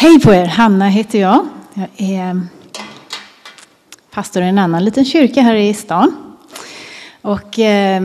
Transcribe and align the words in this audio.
Hej 0.00 0.20
på 0.20 0.32
er! 0.32 0.46
Hanna 0.46 0.88
heter 0.88 1.20
jag. 1.20 1.48
Jag 1.74 1.88
är 1.96 2.40
pastor 4.10 4.42
i 4.42 4.46
en 4.46 4.58
annan 4.58 4.84
liten 4.84 5.04
kyrka 5.04 5.42
här 5.42 5.54
i 5.54 5.74
stan. 5.74 6.36
Och, 7.22 7.58
eh, 7.58 8.02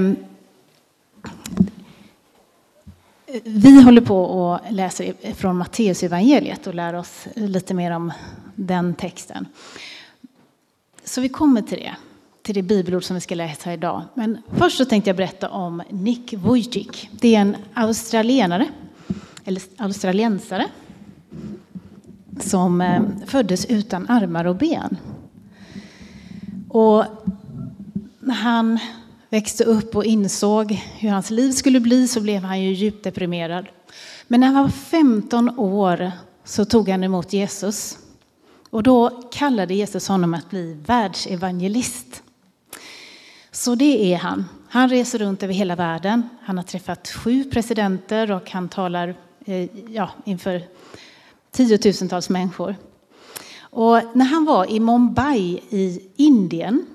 vi 3.44 3.82
håller 3.82 4.02
på 4.02 4.24
och 4.24 4.60
läser 4.70 5.34
från 5.34 5.58
Matteus 5.58 6.04
evangeliet 6.04 6.68
och 6.68 6.76
lär 6.76 6.94
oss 6.94 7.28
lite 7.36 7.74
mer 7.74 7.92
om 7.92 8.14
den 8.56 8.94
texten. 8.94 9.46
Så 11.04 11.22
vi 11.22 11.30
kommer 11.30 11.62
till 11.62 11.78
det, 11.78 11.96
till 12.42 12.56
det 12.56 12.62
bibelord 12.62 13.04
som 13.04 13.16
vi 13.16 13.22
ska 13.22 13.36
läsa 13.36 13.74
idag. 13.74 14.04
Men 14.14 14.42
först 14.58 14.78
så 14.78 14.86
tänkte 14.86 15.10
jag 15.10 15.18
berätta 15.18 15.50
om 15.50 15.84
Nick 15.90 16.34
Vujicic. 16.34 17.08
Det 17.12 17.36
är 17.36 17.40
en 17.40 17.56
australienare, 17.74 18.68
eller 19.46 19.62
australiensare 19.78 20.66
som 22.40 22.82
eh, 22.82 23.02
föddes 23.26 23.66
utan 23.66 24.10
armar 24.10 24.46
och 24.46 24.56
ben. 24.56 24.98
Och 26.70 27.06
när 28.20 28.36
han 28.36 28.80
växte 29.30 29.64
upp 29.64 29.96
och 29.96 30.06
insåg 30.06 30.72
hur 30.72 31.10
hans 31.10 31.30
liv 31.30 31.52
skulle 31.52 31.80
bli 31.80 32.08
så 32.08 32.22
blev 32.22 32.44
han 32.44 32.62
ju 32.62 32.74
djupt 32.74 33.04
deprimerad. 33.04 33.66
Men 34.28 34.40
när 34.40 34.48
han 34.48 34.64
var 34.64 34.70
15 34.70 35.60
år 35.60 36.12
så 36.44 36.66
tog 36.66 36.90
han 36.90 37.04
emot 37.04 37.34
Jesus. 37.34 37.98
Och 38.70 38.84
då 38.84 39.10
kallade 39.32 39.74
Jesus 39.74 40.08
honom 40.08 40.34
att 40.34 40.50
bli 40.50 40.74
världsevangelist. 40.86 42.24
Så 43.52 43.76
det 43.76 44.14
är 44.14 44.18
han. 44.18 44.46
Han 44.70 44.90
reser 44.90 45.20
runt 45.20 45.44
över 45.44 45.54
hela 45.54 45.76
världen. 45.76 46.30
Han 46.42 46.58
har 46.58 46.64
träffat 46.64 47.08
sju 47.08 47.44
presidenter 47.44 48.32
och 48.32 48.52
han 48.52 48.70
talar 48.70 49.16
eh, 49.46 49.70
ja, 49.94 50.10
inför 50.26 50.64
tiotusentals 51.56 52.30
människor. 52.30 52.76
Och 53.60 54.02
när 54.14 54.26
han 54.26 54.46
var 54.46 54.72
i 54.72 54.80
Mumbai 54.80 55.60
i 55.70 56.10
Indien 56.16 56.86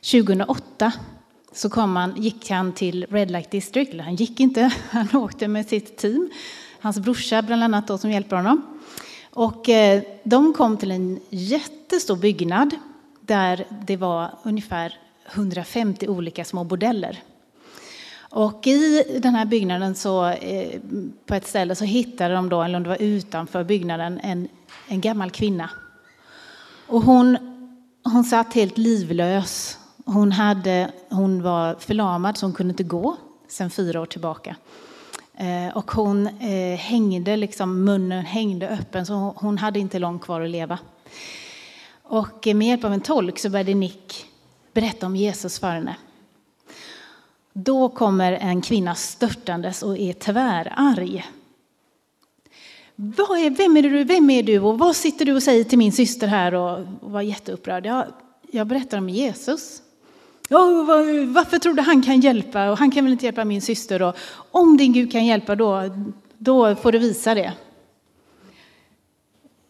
2008 0.00 0.92
så 1.52 1.70
kom 1.70 1.96
han, 1.96 2.14
gick 2.16 2.50
han 2.50 2.72
till 2.72 3.06
Red 3.10 3.30
Light 3.30 3.50
District, 3.50 3.92
eller 3.92 4.04
han 4.04 4.14
gick 4.14 4.40
inte, 4.40 4.72
han 4.90 5.16
åkte 5.16 5.48
med 5.48 5.68
sitt 5.68 5.96
team. 5.96 6.30
Hans 6.80 6.98
brorsa 6.98 7.42
bland 7.42 7.62
annat 7.64 7.86
då, 7.86 7.98
som 7.98 8.10
hjälper 8.10 8.36
honom. 8.36 8.62
Och 9.30 9.68
eh, 9.68 10.02
de 10.24 10.54
kom 10.54 10.76
till 10.76 10.90
en 10.90 11.20
jättestor 11.30 12.16
byggnad 12.16 12.76
där 13.20 13.66
det 13.86 13.96
var 13.96 14.38
ungefär 14.42 14.98
150 15.32 16.08
olika 16.08 16.44
små 16.44 16.64
bordeller. 16.64 17.22
Och 18.34 18.66
i 18.66 19.04
den 19.22 19.34
här 19.34 19.44
byggnaden 19.44 19.94
så, 19.94 20.26
eh, 20.26 20.80
på 21.26 21.34
ett 21.34 21.46
ställe 21.46 21.74
så 21.74 21.84
hittade 21.84 22.34
de 22.34 22.48
då, 22.48 22.62
eller 22.62 22.76
om 22.76 22.82
det 22.82 22.88
var 22.88 23.02
utanför 23.02 23.64
byggnaden, 23.64 24.20
en, 24.22 24.48
en 24.88 25.00
gammal 25.00 25.30
kvinna. 25.30 25.70
Och 26.86 27.02
hon, 27.02 27.36
hon 28.04 28.24
satt 28.24 28.54
helt 28.54 28.78
livlös. 28.78 29.78
Hon, 30.04 30.32
hade, 30.32 30.92
hon 31.08 31.42
var 31.42 31.76
förlamad 31.78 32.36
så 32.36 32.46
hon 32.46 32.52
kunde 32.52 32.70
inte 32.70 32.82
gå 32.82 33.16
sedan 33.48 33.70
fyra 33.70 34.00
år 34.00 34.06
tillbaka. 34.06 34.56
Eh, 35.34 35.76
och 35.76 35.90
hon 35.90 36.26
eh, 36.26 36.78
hängde, 36.78 37.36
liksom, 37.36 37.84
munnen 37.84 38.24
hängde 38.24 38.68
öppen 38.68 39.06
så 39.06 39.34
hon 39.36 39.58
hade 39.58 39.78
inte 39.78 39.98
långt 39.98 40.22
kvar 40.22 40.40
att 40.40 40.50
leva. 40.50 40.78
Och 42.02 42.46
med 42.46 42.68
hjälp 42.68 42.84
av 42.84 42.92
en 42.92 43.00
tolk 43.00 43.38
så 43.38 43.50
började 43.50 43.74
Nick 43.74 44.26
berätta 44.72 45.06
om 45.06 45.16
Jesus 45.16 45.58
för 45.58 45.70
henne. 45.70 45.96
Då 47.52 47.88
kommer 47.88 48.32
en 48.32 48.62
kvinna 48.62 48.94
störtandes 48.94 49.82
och 49.82 49.98
är 49.98 50.12
tvärarg. 50.12 51.26
Vad 52.94 53.38
är, 53.38 53.50
vem, 53.50 53.76
är 53.76 53.82
du, 53.82 54.04
vem 54.04 54.30
är 54.30 54.42
du 54.42 54.58
och 54.58 54.78
vad 54.78 54.96
sitter 54.96 55.24
du 55.24 55.32
och 55.32 55.42
säger 55.42 55.64
till 55.64 55.78
min 55.78 55.92
syster 55.92 56.26
här? 56.26 56.54
Och, 56.54 56.78
och 57.00 57.10
var 57.10 57.22
jätteupprörd. 57.22 57.86
Jag, 57.86 58.04
jag 58.50 58.66
berättar 58.66 58.98
om 58.98 59.08
Jesus. 59.08 59.82
Oh, 60.50 60.86
varför 61.26 61.58
tror 61.58 61.74
du 61.74 61.82
han 61.82 62.02
kan 62.02 62.20
hjälpa? 62.20 62.70
Och 62.70 62.78
han 62.78 62.90
kan 62.90 63.04
väl 63.04 63.12
inte 63.12 63.24
hjälpa 63.24 63.44
min 63.44 63.62
syster? 63.62 64.02
Och 64.02 64.16
om 64.50 64.76
din 64.76 64.92
Gud 64.92 65.12
kan 65.12 65.26
hjälpa 65.26 65.54
då, 65.54 65.82
då 66.38 66.74
får 66.74 66.92
du 66.92 66.98
visa 66.98 67.34
det. 67.34 67.52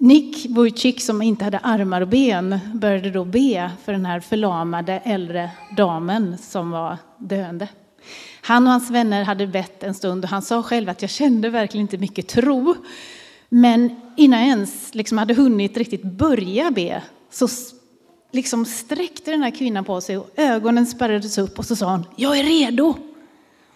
Nick 0.02 0.46
Vujicic, 0.46 1.06
som 1.06 1.22
inte 1.22 1.44
hade 1.44 1.58
armar 1.58 2.00
och 2.00 2.08
ben, 2.08 2.58
började 2.74 3.10
då 3.10 3.24
be 3.24 3.70
för 3.84 3.92
den 3.92 4.06
här 4.06 4.20
förlamade 4.20 4.92
äldre 5.04 5.50
damen 5.76 6.38
som 6.38 6.70
var 6.70 6.98
döende. 7.18 7.68
Han 8.42 8.66
och 8.66 8.72
hans 8.72 8.90
vänner 8.90 9.24
hade 9.24 9.46
bett 9.46 9.82
en 9.82 9.94
stund 9.94 10.24
och 10.24 10.30
han 10.30 10.42
sa 10.42 10.62
själv 10.62 10.88
att 10.88 11.02
jag 11.02 11.10
kände 11.10 11.50
verkligen 11.50 11.84
inte 11.84 11.98
mycket 11.98 12.28
tro. 12.28 12.74
Men 13.48 14.00
innan 14.16 14.40
jag 14.40 14.48
ens 14.48 14.94
liksom 14.94 15.18
hade 15.18 15.34
hunnit 15.34 15.76
riktigt 15.76 16.02
börja 16.02 16.70
be 16.70 17.02
så 17.30 17.48
liksom 18.32 18.64
sträckte 18.64 19.30
den 19.30 19.42
här 19.42 19.50
kvinnan 19.50 19.84
på 19.84 20.00
sig 20.00 20.18
och 20.18 20.30
ögonen 20.36 20.86
spärrades 20.86 21.38
upp 21.38 21.58
och 21.58 21.64
så 21.64 21.76
sa 21.76 21.90
hon, 21.90 22.06
jag 22.16 22.38
är 22.38 22.44
redo. 22.44 22.94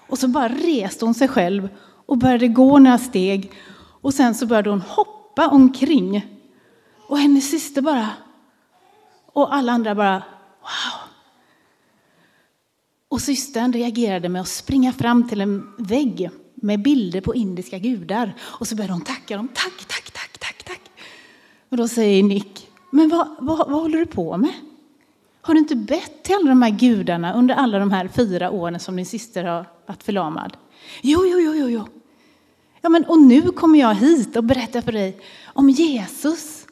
Och 0.09 0.19
så 0.19 0.29
bara 0.29 0.49
reste 0.49 1.05
hon 1.05 1.15
sig 1.15 1.29
själv 1.29 1.69
och 2.07 2.19
började 2.19 2.49
gå 2.49 2.79
några 2.79 2.99
steg 2.99 3.53
och 4.01 4.15
sen 4.15 4.35
så 4.35 4.47
började 4.47 4.71
hon 4.71 4.81
hoppa 4.81 5.16
omkring. 5.45 6.27
Och 7.09 7.19
hennes 7.19 7.51
syster 7.51 7.83
bara, 7.83 8.11
och 9.33 9.55
alla 9.55 9.73
andra 9.73 9.95
bara, 9.95 10.23
wow. 10.61 11.09
Och 13.09 13.21
systern 13.21 13.73
reagerade 13.73 14.29
med 14.29 14.43
att 14.43 14.49
springa 14.49 14.93
fram 14.93 15.29
till 15.29 15.41
en 15.41 15.75
vägg 15.79 16.31
med 16.55 16.83
bilder 16.83 17.21
på 17.21 17.35
indiska 17.35 17.79
gudar. 17.79 18.35
Och 18.41 18.67
så 18.67 18.77
började 18.77 18.93
hon 18.93 19.05
tacka 19.05 19.37
dem. 19.37 19.49
Tack, 19.55 19.87
tack, 19.89 20.11
tack, 20.11 20.39
tack, 20.39 20.65
tack. 20.65 20.81
Och 21.69 21.77
då 21.77 21.89
säger 21.89 22.23
Nick, 22.23 22.69
men 22.91 23.09
vad, 23.09 23.29
vad, 23.39 23.59
vad 23.59 23.83
håller 23.83 23.99
du 23.99 24.07
på 24.07 24.37
med? 24.37 24.53
Har 25.41 25.55
du 25.55 25.61
inte 25.61 25.77
bett 25.77 26.23
till 26.23 26.35
alla 26.35 26.49
de 26.49 26.63
här 26.63 26.71
gudarna 26.71 27.35
under 27.35 27.55
alla 27.55 27.79
de 27.79 27.91
här 27.91 28.09
fyra 28.09 28.51
åren 28.51 28.81
som 28.81 28.97
din 28.97 29.07
syster 29.07 29.45
har 29.45 29.67
varit 29.87 30.03
förlamad? 30.03 30.57
Jo, 31.03 31.21
jo, 31.27 31.39
jo, 31.41 31.55
jo, 31.55 31.69
jo. 31.69 31.87
Ja, 32.87 32.91
men 32.91 33.05
och 33.05 33.23
nu 33.23 33.43
kommer 33.43 33.79
jag 33.79 33.95
hit 33.95 34.37
och 34.37 34.45
berättar 34.45 34.81
för 34.81 34.93
dig 34.93 35.21
om 35.45 35.71
Jesus 35.71 36.67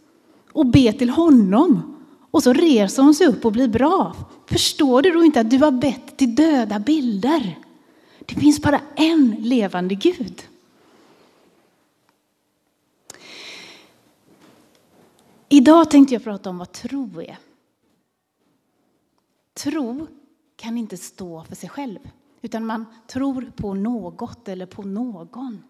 och 0.52 0.66
be 0.66 0.92
till 0.92 1.10
honom. 1.10 1.96
Och 2.30 2.42
så 2.42 2.52
reser 2.52 3.02
hon 3.02 3.14
sig 3.14 3.26
upp 3.26 3.44
och 3.44 3.52
blir 3.52 3.68
bra. 3.68 4.16
Förstår 4.46 5.02
du 5.02 5.10
då 5.10 5.24
inte 5.24 5.40
att 5.40 5.50
du 5.50 5.58
har 5.58 5.70
bett 5.70 6.16
till 6.16 6.34
döda 6.34 6.78
bilder? 6.78 7.58
Det 8.26 8.34
finns 8.34 8.62
bara 8.62 8.80
en 8.96 9.36
levande 9.38 9.94
Gud. 9.94 10.42
Idag 15.48 15.90
tänkte 15.90 16.14
jag 16.14 16.24
prata 16.24 16.50
om 16.50 16.58
vad 16.58 16.72
tro 16.72 17.20
är. 17.20 17.38
Tro 19.54 20.06
kan 20.56 20.78
inte 20.78 20.96
stå 20.96 21.44
för 21.44 21.56
sig 21.56 21.68
själv, 21.68 21.98
utan 22.42 22.66
man 22.66 22.86
tror 23.06 23.52
på 23.56 23.74
något 23.74 24.48
eller 24.48 24.66
på 24.66 24.82
någon. 24.82 25.62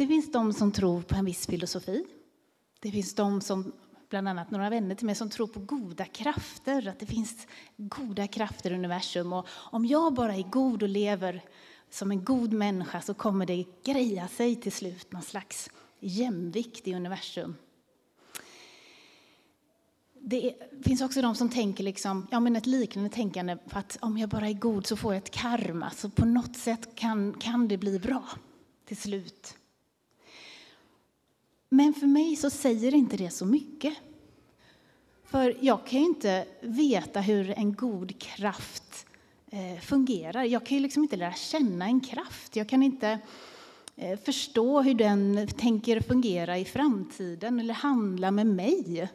Det 0.00 0.06
finns 0.06 0.32
de 0.32 0.52
som 0.52 0.72
tror 0.72 1.02
på 1.02 1.14
en 1.14 1.24
viss 1.24 1.46
filosofi. 1.46 2.04
Det 2.80 2.90
finns 2.90 3.14
de 3.14 3.40
som 3.40 3.72
bland 4.08 4.28
annat 4.28 4.50
några 4.50 4.70
vänner 4.70 4.94
till 4.94 5.06
mig 5.06 5.14
som 5.14 5.30
tror 5.30 5.46
på 5.46 5.60
goda 5.60 6.04
krafter, 6.04 6.88
att 6.88 6.98
det 6.98 7.06
finns 7.06 7.46
goda 7.76 8.26
krafter 8.26 8.70
i 8.70 8.74
universum. 8.74 9.32
Och 9.32 9.46
om 9.52 9.86
jag 9.86 10.14
bara 10.14 10.34
är 10.34 10.42
god 10.42 10.82
och 10.82 10.88
lever 10.88 11.44
som 11.90 12.10
en 12.10 12.24
god 12.24 12.52
människa 12.52 13.00
så 13.00 13.14
kommer 13.14 13.46
det 13.46 13.64
greja 13.84 14.28
sig 14.28 14.56
till 14.56 14.72
slut, 14.72 15.12
någon 15.12 15.22
slags 15.22 15.70
jämvikt 15.98 16.88
i 16.88 16.94
universum. 16.94 17.56
Det 20.20 20.54
finns 20.84 21.00
också 21.00 21.22
de 21.22 21.34
som 21.34 21.48
tänker 21.48 21.84
liksom, 21.84 22.26
ja, 22.30 22.40
men 22.40 22.56
ett 22.56 22.66
liknande 22.66 23.10
tänkande 23.10 23.56
att 23.70 23.98
om 24.00 24.18
jag 24.18 24.28
bara 24.28 24.48
är 24.48 24.54
god 24.54 24.86
så 24.86 24.96
får 24.96 25.14
jag 25.14 25.22
ett 25.22 25.30
karma, 25.30 25.90
så 25.90 26.10
på 26.10 26.24
något 26.24 26.56
sätt 26.56 26.94
kan, 26.94 27.32
kan 27.32 27.68
det 27.68 27.78
bli 27.78 27.98
bra 27.98 28.24
till 28.84 28.96
slut. 28.96 29.56
Men 31.72 31.94
för 31.94 32.06
mig 32.06 32.36
så 32.36 32.50
säger 32.50 32.94
inte 32.94 33.16
det 33.16 33.30
så 33.30 33.46
mycket. 33.46 33.94
För 35.24 35.56
jag 35.60 35.86
kan 35.86 35.98
ju 35.98 36.06
inte 36.06 36.46
veta 36.60 37.20
hur 37.20 37.50
en 37.50 37.74
god 37.74 38.20
kraft 38.20 39.06
eh, 39.50 39.80
fungerar. 39.80 40.44
Jag 40.44 40.66
kan 40.66 40.76
ju 40.76 40.82
liksom 40.82 41.02
inte 41.02 41.16
lära 41.16 41.32
känna 41.32 41.84
en 41.84 42.00
kraft. 42.00 42.56
Jag 42.56 42.68
kan 42.68 42.82
inte 42.82 43.18
eh, 43.96 44.18
förstå 44.18 44.82
hur 44.82 44.94
den 44.94 45.48
tänker 45.56 46.00
fungera 46.00 46.58
i 46.58 46.64
framtiden 46.64 47.60
eller 47.60 47.74
handla 47.74 48.30
med 48.30 48.46
mig. 48.46 49.10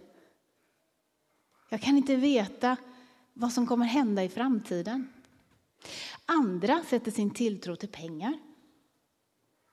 Jag 1.69 1.81
kan 1.81 1.97
inte 1.97 2.15
veta 2.15 2.77
vad 3.33 3.51
som 3.51 3.67
kommer 3.67 3.85
hända 3.85 4.23
i 4.23 4.29
framtiden. 4.29 5.07
Andra 6.25 6.83
sätter 6.89 7.11
sin 7.11 7.31
tilltro 7.31 7.75
till 7.75 7.89
pengar. 7.89 8.39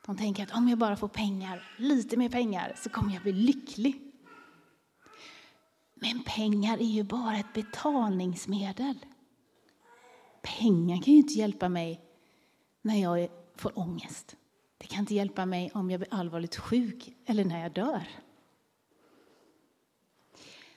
De 0.07 0.17
tänker 0.17 0.43
att 0.43 0.55
om 0.55 0.69
jag 0.69 0.79
bara 0.79 0.97
får 0.97 1.09
pengar, 1.09 1.69
lite 1.77 2.17
mer 2.17 2.29
pengar, 2.29 2.75
så 2.77 2.91
kommer 2.91 3.13
jag 3.13 3.23
bli 3.23 3.33
lycklig. 3.33 4.03
Men 5.95 6.23
pengar 6.25 6.79
är 6.79 6.93
ju 6.93 7.03
bara 7.03 7.37
ett 7.37 7.53
betalningsmedel. 7.55 8.99
Pengar 10.43 11.03
kan 11.03 11.13
ju 11.13 11.19
inte 11.19 11.35
hjälpa 11.35 11.69
mig 11.69 12.01
när 12.83 13.03
jag 13.03 13.29
får 13.57 13.79
ångest. 13.79 14.37
Det 14.79 14.87
kan 14.87 15.01
inte 15.01 15.15
hjälpa 15.15 15.47
mig 15.47 15.71
om 15.75 15.91
jag 15.91 16.01
blir 16.01 16.15
allvarligt 16.15 16.57
sjuk 16.57 17.15
eller 17.27 17.45
när 17.45 17.63
jag 17.63 17.73
dör. 17.73 18.09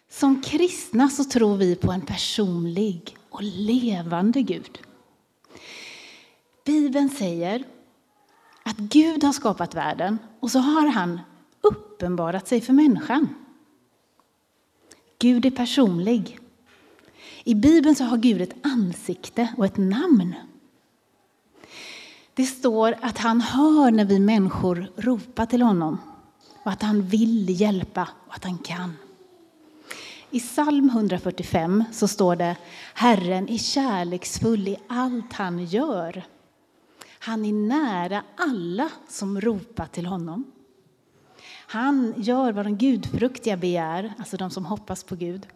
Som 0.09 0.41
kristna 0.41 1.09
så 1.09 1.23
tror 1.23 1.57
vi 1.57 1.75
på 1.75 1.91
en 1.91 2.01
personlig 2.01 3.17
och 3.29 3.43
levande 3.43 4.41
Gud. 4.41 4.79
Bibeln 6.65 7.09
säger 7.09 7.63
att 8.65 8.77
Gud 8.77 9.23
har 9.23 9.33
skapat 9.33 9.75
världen 9.75 10.19
och 10.39 10.51
så 10.51 10.59
har 10.59 10.87
han 10.87 11.19
uppenbarat 11.61 12.47
sig 12.47 12.61
för 12.61 12.73
människan. 12.73 13.29
Gud 15.19 15.45
är 15.45 15.51
personlig. 15.51 16.39
I 17.43 17.55
Bibeln 17.55 17.95
så 17.95 18.03
har 18.03 18.17
Gud 18.17 18.41
ett 18.41 18.55
ansikte 18.65 19.53
och 19.57 19.65
ett 19.65 19.77
namn. 19.77 20.35
Det 22.33 22.45
står 22.45 22.95
att 23.01 23.17
han 23.17 23.41
hör 23.41 23.91
när 23.91 24.05
vi 24.05 24.19
människor 24.19 24.91
ropar 24.95 25.45
till 25.45 25.61
honom 25.61 25.97
och 26.63 26.71
att 26.71 26.81
han 26.81 27.01
vill 27.01 27.61
hjälpa 27.61 28.07
och 28.27 28.35
att 28.35 28.43
han 28.43 28.57
kan. 28.57 28.93
I 30.29 30.39
psalm 30.39 30.89
145 30.89 31.83
så 31.91 32.07
står 32.07 32.35
det 32.35 32.55
Herren 32.93 33.49
är 33.49 33.57
kärleksfull 33.57 34.67
i 34.67 34.77
allt 34.87 35.33
han 35.33 35.65
gör. 35.65 36.23
Han 37.25 37.45
är 37.45 37.53
nära 37.53 38.23
alla 38.35 38.91
som 39.07 39.41
ropar 39.41 39.87
till 39.87 40.05
honom. 40.05 40.51
Han 41.67 42.13
gör 42.17 42.51
vad 42.51 42.65
de 42.65 42.77
gudfruktiga 42.77 43.57
begär, 43.57 44.13
alltså 44.17 44.37
de 44.37 44.49
som 44.49 44.65
hoppas 44.65 45.03
på 45.03 45.15
Gud. 45.15 45.47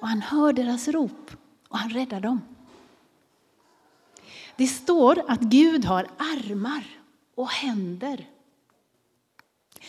Och 0.00 0.08
han 0.08 0.22
hör 0.22 0.52
deras 0.52 0.88
rop 0.88 1.30
och 1.68 1.78
han 1.78 1.90
räddar 1.90 2.20
dem. 2.20 2.40
Det 4.56 4.66
står 4.66 5.22
att 5.28 5.40
Gud 5.40 5.84
har 5.84 6.06
armar 6.18 6.84
och 7.34 7.48
händer. 7.48 8.28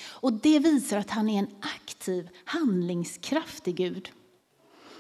Och 0.06 0.34
det 0.34 0.60
visar 0.60 0.98
att 0.98 1.10
han 1.10 1.30
är 1.30 1.40
en 1.40 1.56
aktiv, 1.60 2.30
handlingskraftig 2.46 3.76
Gud. 3.76 4.12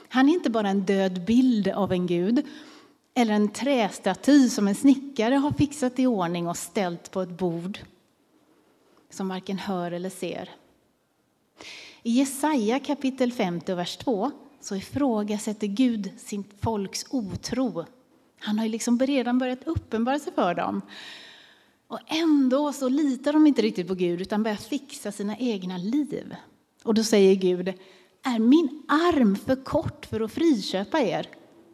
Han 0.09 0.29
är 0.29 0.33
inte 0.33 0.49
bara 0.49 0.69
en 0.69 0.85
död 0.85 1.25
bild 1.25 1.67
av 1.67 1.91
en 1.91 2.07
gud 2.07 2.47
eller 3.13 3.33
en 3.33 3.49
trästaty 3.49 4.49
som 4.49 4.67
en 4.67 4.75
snickare 4.75 5.35
har 5.35 5.51
fixat 5.51 5.99
i 5.99 6.07
ordning 6.07 6.47
och 6.47 6.57
ställt 6.57 7.11
på 7.11 7.21
ett 7.21 7.37
bord 7.37 7.79
som 9.09 9.27
varken 9.27 9.57
hör 9.57 9.91
eller 9.91 10.09
ser. 10.09 10.49
I 12.03 12.11
Jesaja 12.11 12.79
kapitel 12.79 13.31
50, 13.31 13.73
vers 13.73 13.97
2 13.97 14.31
så 14.59 14.75
ifrågasätter 14.75 15.67
Gud 15.67 16.11
sin 16.17 16.43
folks 16.61 17.05
otro. 17.09 17.85
Han 18.39 18.57
har 18.57 18.65
ju 18.65 18.71
liksom 18.71 18.99
redan 18.99 19.39
börjat 19.39 19.63
uppenbara 19.63 20.19
sig 20.19 20.33
för 20.33 20.55
dem. 20.55 20.81
Och 21.87 21.99
ändå 22.07 22.73
så 22.73 22.89
litar 22.89 23.33
de 23.33 23.47
inte 23.47 23.61
riktigt 23.61 23.87
på 23.87 23.95
Gud 23.95 24.21
utan 24.21 24.43
börjar 24.43 24.57
fixa 24.57 25.11
sina 25.11 25.37
egna 25.37 25.77
liv. 25.77 26.35
Och 26.83 26.93
då 26.93 27.03
säger 27.03 27.35
Gud, 27.35 27.73
är 28.23 28.39
min 28.39 28.83
arm 28.87 29.35
för 29.35 29.63
kort 29.63 30.05
för 30.05 30.21
att 30.21 30.31
friköpa 30.31 30.99
er? 30.99 31.27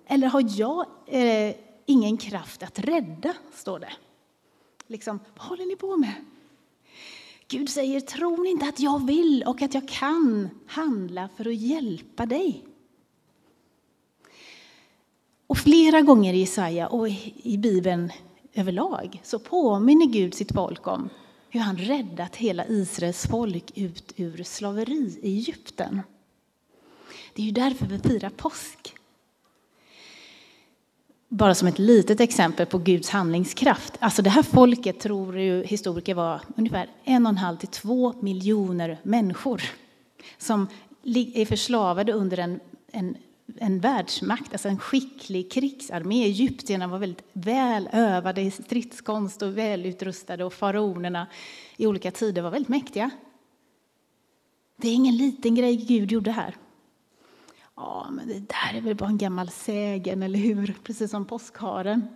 Eller 0.07 0.27
har 0.27 0.45
jag 0.47 0.85
eh, 1.05 1.55
ingen 1.85 2.17
kraft 2.17 2.63
att 2.63 2.79
rädda? 2.79 3.33
står 3.53 3.79
det. 3.79 3.93
Liksom, 4.87 5.19
vad 5.37 5.47
håller 5.47 5.65
ni 5.65 5.75
på 5.75 5.97
med? 5.97 6.13
Gud 7.47 7.69
säger, 7.69 7.99
tror 7.99 8.43
ni 8.43 8.49
inte 8.49 8.65
att 8.65 8.79
jag 8.79 9.07
vill 9.07 9.43
och 9.47 9.61
att 9.61 9.73
jag 9.73 9.87
kan 9.87 10.49
handla 10.67 11.29
för 11.37 11.47
att 11.47 11.55
hjälpa 11.55 12.25
dig? 12.25 12.65
Och 15.47 15.57
flera 15.57 16.01
gånger 16.01 16.33
i 16.33 16.39
Jesaja 16.39 16.87
och 16.87 17.07
i 17.35 17.57
Bibeln 17.57 18.11
överlag 18.53 19.21
så 19.23 19.39
påminner 19.39 20.05
Gud 20.05 20.33
sitt 20.33 20.51
folk 20.51 20.87
om 20.87 21.09
hur 21.49 21.59
han 21.59 21.77
räddat 21.77 22.35
hela 22.35 22.67
Israels 22.67 23.27
folk 23.27 23.77
ut 23.77 24.13
ur 24.15 24.43
slaveri 24.43 25.19
i 25.21 25.37
Egypten. 25.37 26.01
Det 27.33 27.41
är 27.41 27.45
ju 27.45 27.51
därför 27.51 27.85
vi 27.85 27.99
firar 27.99 28.29
påsk. 28.29 28.96
Bara 31.29 31.55
som 31.55 31.67
ett 31.67 31.79
litet 31.79 32.19
exempel 32.19 32.65
på 32.65 32.77
Guds 32.77 33.09
handlingskraft. 33.09 33.93
Alltså 33.99 34.21
det 34.21 34.29
här 34.29 34.43
folket 34.43 34.99
tror 34.99 35.39
ju 35.39 35.63
historiker 35.63 36.15
var 36.15 36.41
ungefär 36.55 36.89
en 37.03 37.25
och 37.25 37.29
en 37.29 37.37
halv 37.37 37.57
till 37.57 37.67
två 37.67 38.13
miljoner 38.21 38.97
människor 39.03 39.61
som 40.37 40.67
är 41.33 41.45
förslavade 41.45 42.13
under 42.13 42.37
en, 42.39 42.59
en, 42.91 43.17
en 43.57 43.79
världsmakt, 43.79 44.53
alltså 44.53 44.69
en 44.69 44.79
skicklig 44.79 45.51
krigsarmé. 45.51 46.23
Egyptierna 46.23 46.87
var 46.87 46.97
väldigt 46.97 47.23
väl 47.33 47.89
övade 47.91 48.41
i 48.41 48.51
stridskonst 48.51 49.41
och 49.41 49.57
välutrustade 49.57 50.43
och 50.43 50.53
faraonerna 50.53 51.27
i 51.77 51.87
olika 51.87 52.11
tider 52.11 52.41
var 52.41 52.51
väldigt 52.51 52.69
mäktiga. 52.69 53.09
Det 54.77 54.87
är 54.87 54.93
ingen 54.93 55.17
liten 55.17 55.55
grej 55.55 55.75
Gud 55.75 56.11
gjorde 56.11 56.31
här. 56.31 56.55
Ja, 57.77 58.07
men 58.11 58.27
det 58.27 58.39
där 58.39 58.77
är 58.77 58.81
väl 58.81 58.95
bara 58.95 59.09
en 59.09 59.17
gammal 59.17 59.49
sägen, 59.49 60.23
eller 60.23 60.39
hur? 60.39 60.75
Precis 60.83 61.11
som 61.11 61.25
påskharen. 61.25 62.07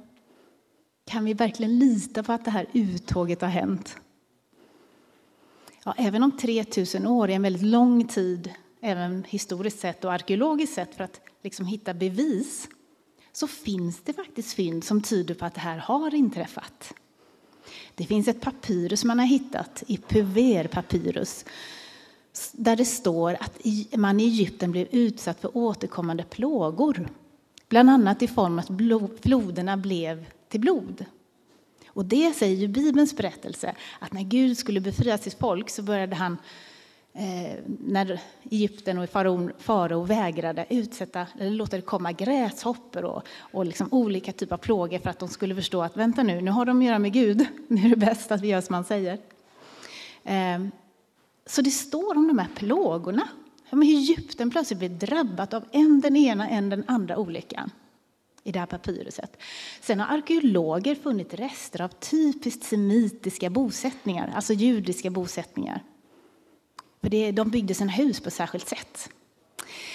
Kan 1.06 1.26
vi 1.26 1.34
verkligen 1.34 1.80
lita 1.80 2.24
på 2.24 2.34
att 2.34 2.46
det 2.46 2.52
här 2.52 2.66
uttåget 2.74 3.42
har 3.42 3.50
hänt? 3.50 3.98
Ja, 5.84 5.94
även 5.98 6.24
om 6.24 6.38
3000 6.38 7.08
år 7.08 7.30
är 7.30 7.36
en 7.36 7.42
väldigt 7.42 7.62
lång 7.62 8.08
tid, 8.08 8.52
även 8.82 9.24
historiskt 9.24 9.80
sett 9.80 10.06
och 10.06 10.14
arkeologiskt 10.14 10.76
sett, 10.76 10.96
för 10.96 11.04
att 11.04 11.22
liksom 11.44 11.66
hitta 11.66 11.94
bevis, 11.94 12.70
så 13.32 13.48
finns 13.48 14.02
det 14.02 14.14
faktiskt 14.14 14.54
fynd 14.54 14.84
som 14.84 15.02
tyder 15.02 15.36
på 15.36 15.46
att 15.46 15.54
det 15.54 15.62
här 15.62 15.78
har 15.78 16.16
inträffat. 16.16 16.94
Det 17.96 18.06
finns 18.06 18.28
ett 18.28 18.42
papyrus 18.42 19.04
man 19.04 19.20
har 19.20 19.26
hittat, 19.26 19.84
i 19.88 19.98
Puver 19.98 20.68
papyrus, 20.68 21.46
där 22.52 22.76
det 22.76 22.86
står 22.86 23.38
att 23.40 23.60
man 23.96 24.20
i 24.20 24.24
Egypten 24.24 24.72
blev 24.72 24.88
utsatt 24.92 25.42
för 25.42 25.58
återkommande 25.58 26.24
plågor. 26.24 27.10
Bland 27.70 27.90
annat 27.90 28.22
i 28.22 28.28
form 28.28 28.60
av 28.60 28.66
att 29.06 29.22
floderna 29.22 29.78
blev 29.78 30.26
till 30.50 30.60
blod. 30.60 31.06
Och 31.94 32.06
det 32.06 32.34
säger 32.34 32.56
ju 32.56 32.68
Bibelns 32.68 33.18
berättelse, 33.18 33.76
att 34.00 34.14
när 34.14 34.22
Gud 34.22 34.58
skulle 34.58 34.80
befria 34.80 35.18
sitt 35.18 35.40
folk 35.40 35.70
så 35.70 35.82
började 35.82 36.16
han, 36.16 36.38
eh, 37.14 37.60
när 37.66 38.20
Egypten 38.44 38.98
och 38.98 39.10
farao 39.60 40.04
vägrade 40.04 40.66
utsätta, 40.70 41.28
eller 41.40 41.52
låta 41.52 41.76
det 41.76 41.82
komma 41.82 42.12
gräshoppor 42.12 43.06
och, 43.06 43.24
och 43.40 43.66
liksom 43.66 43.88
olika 43.92 44.32
typer 44.32 44.56
av 44.56 44.58
plågor 44.58 45.00
för 45.00 45.10
att 45.10 45.20
de 45.20 45.30
skulle 45.30 45.56
förstå 45.56 45.82
att 45.82 45.98
vänta 45.98 46.24
nu, 46.24 46.42
nu 46.42 46.52
har 46.52 46.66
de 46.66 46.80
att 46.80 46.86
göra 46.86 47.00
med 47.00 47.14
Gud, 47.14 47.46
nu 47.68 47.86
är 47.86 47.90
det 47.90 47.96
bäst 47.96 48.32
att 48.32 48.42
vi 48.42 48.48
gör 48.48 48.62
som 48.62 48.76
han 48.76 48.84
säger. 48.84 49.18
Eh, 50.24 50.60
så 51.46 51.62
det 51.62 51.72
står 51.72 52.18
om 52.18 52.28
de 52.28 52.40
här 52.40 52.50
plågorna. 52.56 53.28
Hur 53.70 53.84
Egypten 53.84 54.52
plötsligt 54.52 54.80
blir 54.80 54.90
drabbat 54.90 55.54
av 55.54 55.66
en 55.72 56.02
den 56.02 56.16
ena, 56.16 56.50
en 56.50 56.70
den 56.70 56.84
andra 56.88 57.18
olyckan 57.18 57.72
i 58.44 58.52
det 58.52 58.60
här 58.60 58.66
papyruset. 58.66 59.38
Sen 59.82 60.00
har 60.00 60.18
arkeologer 60.18 60.96
funnit 60.96 61.34
rester 61.34 61.82
av 61.82 61.88
typiskt 61.88 62.64
semitiska 62.64 63.50
bosättningar, 63.50 64.32
alltså 64.36 64.54
judiska 64.54 65.10
bosättningar. 65.10 65.84
För 67.02 67.10
det, 67.10 67.32
de 67.32 67.50
byggde 67.50 67.74
sina 67.74 67.92
hus 67.92 68.20
på 68.20 68.28
ett 68.28 68.34
särskilt 68.34 68.68
sätt. 68.68 69.10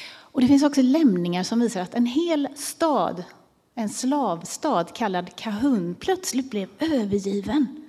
Och 0.08 0.40
det 0.40 0.48
finns 0.48 0.62
också 0.62 0.82
lämningar 0.82 1.42
som 1.42 1.60
visar 1.60 1.80
att 1.80 1.94
en 1.94 2.06
hel 2.06 2.48
stad, 2.54 3.24
en 3.74 3.88
slavstad 3.88 4.84
kallad 4.94 5.36
Kahun, 5.36 5.94
plötsligt 6.00 6.50
blev 6.50 6.68
övergiven 6.78 7.85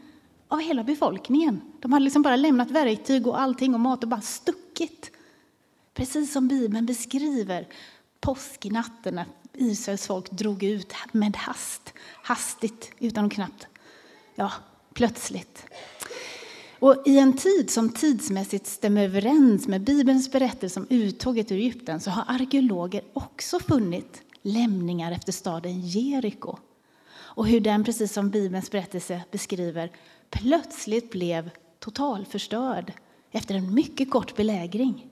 av 0.48 0.60
hela 0.60 0.84
befolkningen. 0.84 1.62
De 1.80 1.94
hade 1.94 2.04
liksom 2.04 2.22
bara 2.22 2.36
lämnat 2.36 2.72
verktyg 2.72 3.27
och 3.27 3.39
allting 3.39 3.74
och 3.74 3.80
mat 3.80 4.04
och 4.04 4.10
bara 4.10 4.22
stuckit. 4.22 5.12
Precis 5.94 6.34
som 6.34 6.48
Bibeln 6.48 6.86
beskriver 6.86 7.68
påsknatten 8.20 9.16
när 9.16 9.25
Israels 9.54 10.08
folk 10.08 10.32
drog 10.32 10.63
ut 10.63 10.94
med 11.12 11.36
hast, 11.36 11.94
hastigt, 12.24 12.92
utan 13.00 13.25
att 13.25 13.34
knappt, 13.34 13.68
ja, 14.36 14.51
plötsligt. 14.94 15.66
Och 16.80 17.04
I 17.06 17.20
en 17.20 17.34
tid 17.34 17.70
som 17.70 17.89
tidsmässigt 17.89 18.68
stämmer 18.68 19.04
överens 19.04 19.68
med 19.68 19.82
Bibelns 19.82 20.32
berättelse 20.32 20.80
om 20.80 20.88
uttåget 20.89 21.51
ur 21.51 21.58
Egypten 21.58 22.00
så 22.00 22.10
har 22.10 22.24
arkeologer 22.27 23.01
också 23.13 23.60
funnit 23.60 24.22
lämningar 24.42 25.12
efter 25.12 25.32
staden 25.32 25.82
Jeriko. 25.82 26.58
Och 27.38 27.48
hur 27.48 27.60
den, 27.60 27.84
precis 27.84 28.13
som 28.13 28.30
Bibelns 28.30 28.72
berättelse 28.72 29.22
beskriver, 29.32 29.92
plötsligt 30.29 31.12
blev 31.12 31.50
totalförstörd 31.79 32.93
efter 33.31 33.55
en 33.55 33.74
mycket 33.74 34.12
kort 34.12 34.36
belägring. 34.36 35.10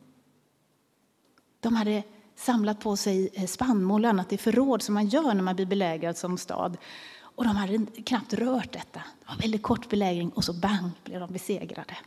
De 1.60 1.76
hade 1.76 2.04
samlat 2.36 2.80
på 2.80 2.98
sig 2.98 3.30
eh, 3.34 3.46
spannmål 3.46 4.06
och 4.06 4.10
annat 4.10 4.34
i 4.34 4.38
förråd 4.38 4.82
som 4.82 4.94
man 4.94 5.08
gör 5.08 5.34
när 5.34 5.44
man 5.44 5.56
blir 5.56 5.66
belägrad 5.66 6.18
som 6.18 6.38
stad. 6.38 6.78
Och 7.18 7.44
de 7.44 7.56
hade 7.56 7.86
knappt 7.86 8.34
rört 8.34 8.74
detta. 8.74 9.00
Det 9.20 9.26
var 9.26 9.34
en 9.34 9.40
väldigt 9.40 9.64
kort 9.64 9.90
belägring 9.90 10.30
och 10.30 10.44
så 10.44 10.54
bang 10.54 10.90
blev 11.04 11.20
de 11.20 11.34
besegrade. 11.34 11.98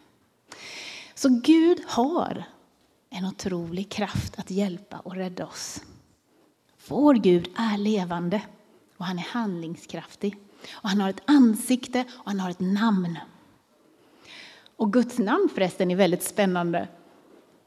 Så 1.15 1.29
Gud 1.45 1.79
har 1.87 2.45
en 3.11 3.25
otrolig 3.25 3.91
kraft 3.91 4.39
att 4.39 4.51
hjälpa 4.51 4.99
och 4.99 5.15
rädda 5.15 5.47
oss. 5.47 5.83
Vår 6.89 7.15
Gud 7.15 7.51
är 7.57 7.79
levande 7.79 8.43
och 8.97 9.05
han 9.05 9.19
är 9.19 9.23
handlingskraftig. 9.23 10.37
Och 10.71 10.89
han 10.89 11.01
har 11.01 11.11
ett 11.11 11.23
ansikte 11.25 12.05
och 12.11 12.31
han 12.31 12.41
har 12.41 12.51
ett 12.51 12.61
namn. 12.61 13.19
Och 14.77 14.93
Guds 14.93 15.19
namn 15.19 15.49
förresten 15.55 15.91
är 15.91 15.97
väldigt 15.97 16.23
spännande. 16.23 16.89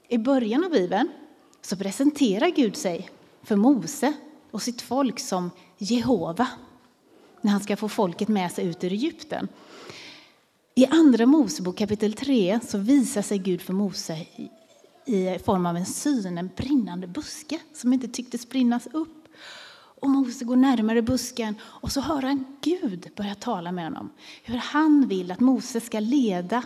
I 0.08 0.18
början 0.18 0.64
av 0.64 0.70
Bibeln 0.70 1.08
så 1.62 1.76
presenterar 1.76 2.48
Gud 2.48 2.76
sig 2.76 3.10
för 3.42 3.56
Mose 3.56 4.12
och 4.50 4.62
sitt 4.62 4.82
folk 4.82 5.20
som 5.20 5.50
Jehova 5.78 6.48
när 7.40 7.50
han 7.52 7.60
ska 7.60 7.76
få 7.76 7.88
folket 7.88 8.28
med 8.28 8.52
sig 8.52 8.66
ut 8.66 8.84
ur 8.84 8.92
Egypten. 8.92 9.48
I 10.74 10.86
Andra 10.86 11.26
Mosebok 11.26 11.78
kapitel 11.78 12.12
3 12.12 12.60
så 12.62 12.78
visar 12.78 13.22
sig 13.22 13.38
Gud 13.38 13.60
för 13.60 13.72
Mose 13.72 14.26
i 15.04 15.38
form 15.44 15.66
av 15.66 15.76
en 15.76 15.86
syn, 15.86 16.38
en 16.38 16.50
brinnande 16.56 17.06
buske 17.06 17.58
som 17.72 17.92
inte 17.92 18.08
tycktes 18.08 18.48
brinnas 18.48 18.86
upp. 18.92 19.21
Och 20.02 20.10
Mose 20.10 20.44
går 20.44 20.56
närmare 20.56 21.02
busken 21.02 21.54
och 21.62 21.92
så 21.92 22.00
hör 22.00 22.22
han 22.22 22.56
Gud 22.60 23.10
börja 23.16 23.34
tala 23.34 23.72
med 23.72 23.84
honom. 23.84 24.10
Hur 24.42 24.56
han 24.56 25.08
vill 25.08 25.32
att 25.32 25.40
Mose 25.40 25.80
ska 25.80 26.00
leda 26.00 26.64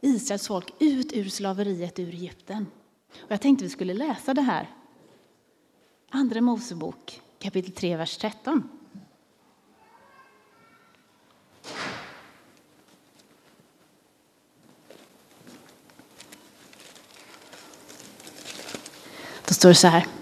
Israels 0.00 0.46
folk 0.46 0.74
ut 0.78 1.12
ur 1.12 1.28
slaveriet 1.28 1.98
ur 1.98 2.14
Egypten. 2.14 2.66
Och 3.16 3.30
jag 3.30 3.40
tänkte 3.40 3.64
vi 3.64 3.70
skulle 3.70 3.94
läsa 3.94 4.34
det 4.34 4.42
här. 4.42 4.70
Andra 6.10 6.40
Mosebok 6.40 7.20
kapitel 7.38 7.72
3, 7.72 7.96
vers 7.96 8.16
13. 8.16 8.68
Då 19.48 19.54
står 19.54 19.68
det 19.68 19.74
så 19.74 19.88
här. 19.88 20.19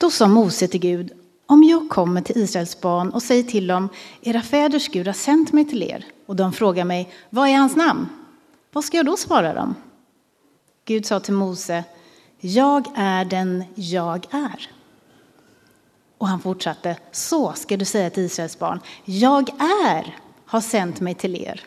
Då 0.00 0.10
sa 0.10 0.28
Mose 0.28 0.68
till 0.68 0.80
Gud, 0.80 1.12
om 1.46 1.64
jag 1.64 1.88
kommer 1.88 2.20
till 2.20 2.36
Israels 2.42 2.80
barn 2.80 3.10
och 3.10 3.22
säger 3.22 3.42
till 3.42 3.66
dem, 3.66 3.88
era 4.20 4.42
fäders 4.42 4.88
Gud 4.88 5.06
har 5.06 5.14
sänt 5.14 5.52
mig 5.52 5.64
till 5.64 5.82
er, 5.82 6.04
och 6.26 6.36
de 6.36 6.52
frågar 6.52 6.84
mig, 6.84 7.12
vad 7.30 7.48
är 7.48 7.56
hans 7.56 7.76
namn? 7.76 8.08
Vad 8.72 8.84
ska 8.84 8.96
jag 8.96 9.06
då 9.06 9.16
svara 9.16 9.54
dem? 9.54 9.74
Gud 10.84 11.06
sa 11.06 11.20
till 11.20 11.34
Mose, 11.34 11.84
jag 12.38 12.86
är 12.96 13.24
den 13.24 13.64
jag 13.74 14.26
är. 14.30 14.70
Och 16.18 16.28
han 16.28 16.40
fortsatte, 16.40 16.96
så 17.12 17.52
ska 17.52 17.76
du 17.76 17.84
säga 17.84 18.10
till 18.10 18.22
Israels 18.22 18.58
barn, 18.58 18.80
jag 19.04 19.48
är 19.60 20.16
har 20.46 20.60
sänt 20.60 21.00
mig 21.00 21.14
till 21.14 21.36
er. 21.36 21.64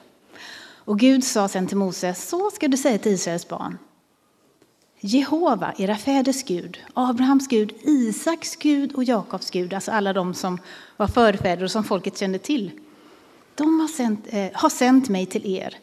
Och 0.86 1.00
Gud 1.00 1.24
sa 1.24 1.48
sen 1.48 1.68
till 1.68 1.78
Mose, 1.78 2.14
så 2.14 2.52
ska 2.52 2.68
du 2.68 2.78
säga 2.78 2.98
till 2.98 3.12
Israels 3.12 3.48
barn, 3.48 3.78
Jehova, 5.06 5.74
era 5.78 5.98
fäders 5.98 6.44
Gud, 6.44 6.80
Abrahams 6.94 7.48
Gud, 7.48 7.74
Isaks 7.82 8.56
Gud 8.56 8.92
och 8.94 9.04
Jakobs 9.04 9.50
Gud, 9.50 9.74
alltså 9.74 9.92
alla 9.92 10.14
de 10.14 10.34
som 10.34 10.60
var 10.98 11.08
förfäder 11.08 11.64
och 11.64 11.72
som 11.72 11.84
folket 11.84 12.18
kände 12.18 12.40
till. 12.40 12.72
De 13.56 13.80
har 13.80 13.88
sänt, 13.88 14.28
eh, 14.30 14.50
har 14.54 14.70
sänt 14.70 15.10
mig 15.10 15.26
till 15.26 15.46
er. 15.46 15.76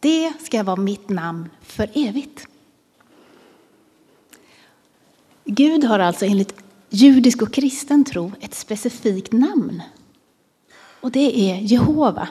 Det 0.00 0.32
ska 0.40 0.62
vara 0.62 0.76
mitt 0.76 1.08
namn 1.08 1.50
för 1.62 1.90
evigt. 1.94 2.46
Gud 5.44 5.84
har 5.84 5.98
alltså 5.98 6.24
enligt 6.24 6.54
judisk 6.88 7.42
och 7.42 7.52
kristen 7.52 8.04
tro 8.04 8.32
ett 8.40 8.54
specifikt 8.54 9.32
namn. 9.32 9.82
Och 11.00 11.10
det 11.10 11.40
är 11.50 11.56
Jehova. 11.56 12.28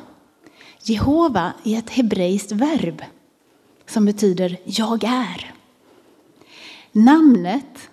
Jehova 0.83 1.53
är 1.63 1.77
ett 1.77 1.89
hebreiskt 1.89 2.51
verb 2.51 3.03
som 3.85 4.05
betyder 4.05 4.57
jag 4.65 5.03
är. 5.03 5.53
Namnet, 6.95 7.89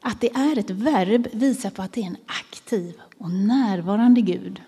att 0.00 0.20
det 0.20 0.34
är 0.34 0.58
ett 0.58 0.70
verb, 0.70 1.28
visar 1.32 1.70
på 1.70 1.82
att 1.82 1.92
det 1.92 2.00
är 2.00 2.06
en 2.06 2.16
aktiv 2.26 3.00
och 3.18 3.30
närvarande 3.30 4.20
Gud. 4.20 4.62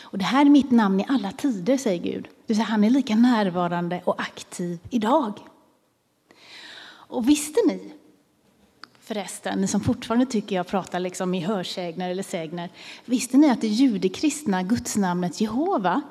Och 0.00 0.18
det 0.18 0.24
här 0.24 0.46
är 0.46 0.50
mitt 0.50 0.70
namn 0.70 1.00
i 1.00 1.06
alla 1.08 1.32
tider, 1.32 1.76
säger 1.76 2.02
Gud. 2.02 2.28
Det 2.46 2.54
säga, 2.54 2.64
han 2.64 2.84
är 2.84 2.90
lika 2.90 3.16
närvarande 3.16 4.02
och 4.04 4.20
aktiv 4.20 4.78
idag. 4.90 5.32
Och 6.84 7.28
visste 7.28 7.60
ni 7.68 7.92
förresten, 9.00 9.60
ni 9.60 9.66
som 9.66 9.80
fortfarande 9.80 10.26
tycker 10.26 10.56
jag 10.56 10.66
pratar 10.66 11.00
liksom 11.00 11.34
i 11.34 11.40
hörsägner 11.40 12.10
eller 12.10 12.22
sägner, 12.22 12.70
visste 13.04 13.36
ni 13.36 13.50
att 13.50 13.60
det 13.60 13.66
judekristna 13.68 14.62
gudsnamnet 14.62 15.40
Jehova 15.40 16.02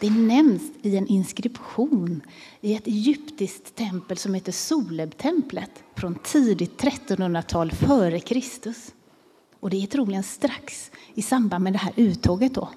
det 0.00 0.10
nämns 0.10 0.62
i 0.82 0.96
en 0.96 1.06
inskription 1.06 2.22
i 2.60 2.74
ett 2.74 2.86
egyptiskt 2.86 3.74
tempel 3.74 4.16
som 4.16 4.34
heter 4.34 4.52
Solebtemplet 4.52 5.70
från 5.94 6.14
tidigt 6.14 6.82
1300-tal 6.82 7.70
före 7.70 8.20
Kristus. 8.20 8.94
Och 9.60 9.70
det 9.70 9.82
är 9.82 9.86
troligen 9.86 10.22
strax 10.22 10.90
i 11.14 11.22
samband 11.22 11.64
med 11.64 11.72
det 11.72 11.78
här 11.78 11.92
uttåget. 11.96 12.54
Då. 12.54 12.68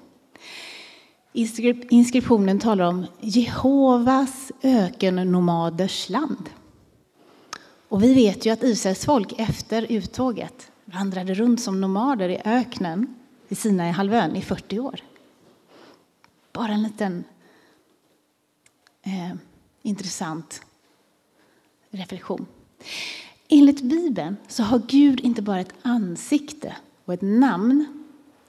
Inskriptionen 1.90 2.58
talar 2.58 2.84
om 2.84 3.06
Jehovas 3.20 4.52
ökennomaders 4.62 6.08
land. 6.08 6.50
Och 7.88 8.02
vi 8.02 8.14
vet 8.14 8.46
ju 8.46 8.50
att 8.50 8.62
Israels 8.62 9.04
folk 9.04 9.32
efter 9.38 9.86
uttåget 9.92 10.70
vandrade 10.84 11.34
runt 11.34 11.60
som 11.60 11.80
nomader 11.80 12.28
i 12.28 12.40
öknen 12.44 13.14
i 13.48 13.54
Sinai-halvön 13.54 14.36
i 14.36 14.42
40 14.42 14.78
år. 14.78 15.00
Bara 16.60 16.72
en 16.72 16.82
liten 16.82 17.24
eh, 19.02 19.32
intressant 19.82 20.62
reflektion. 21.90 22.46
Enligt 23.48 23.80
Bibeln 23.80 24.36
så 24.48 24.62
har 24.62 24.82
Gud 24.88 25.20
inte 25.20 25.42
bara 25.42 25.60
ett 25.60 25.74
ansikte 25.82 26.76
och 27.04 27.14
ett 27.14 27.22
namn 27.22 28.04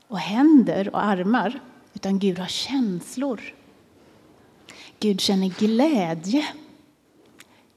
och 0.07 0.19
händer 0.19 0.95
och 0.95 1.03
armar, 1.03 1.59
utan 1.93 2.19
Gud 2.19 2.39
har 2.39 2.47
känslor. 2.47 3.41
Gud 4.99 5.21
känner 5.21 5.49
glädje. 5.49 6.47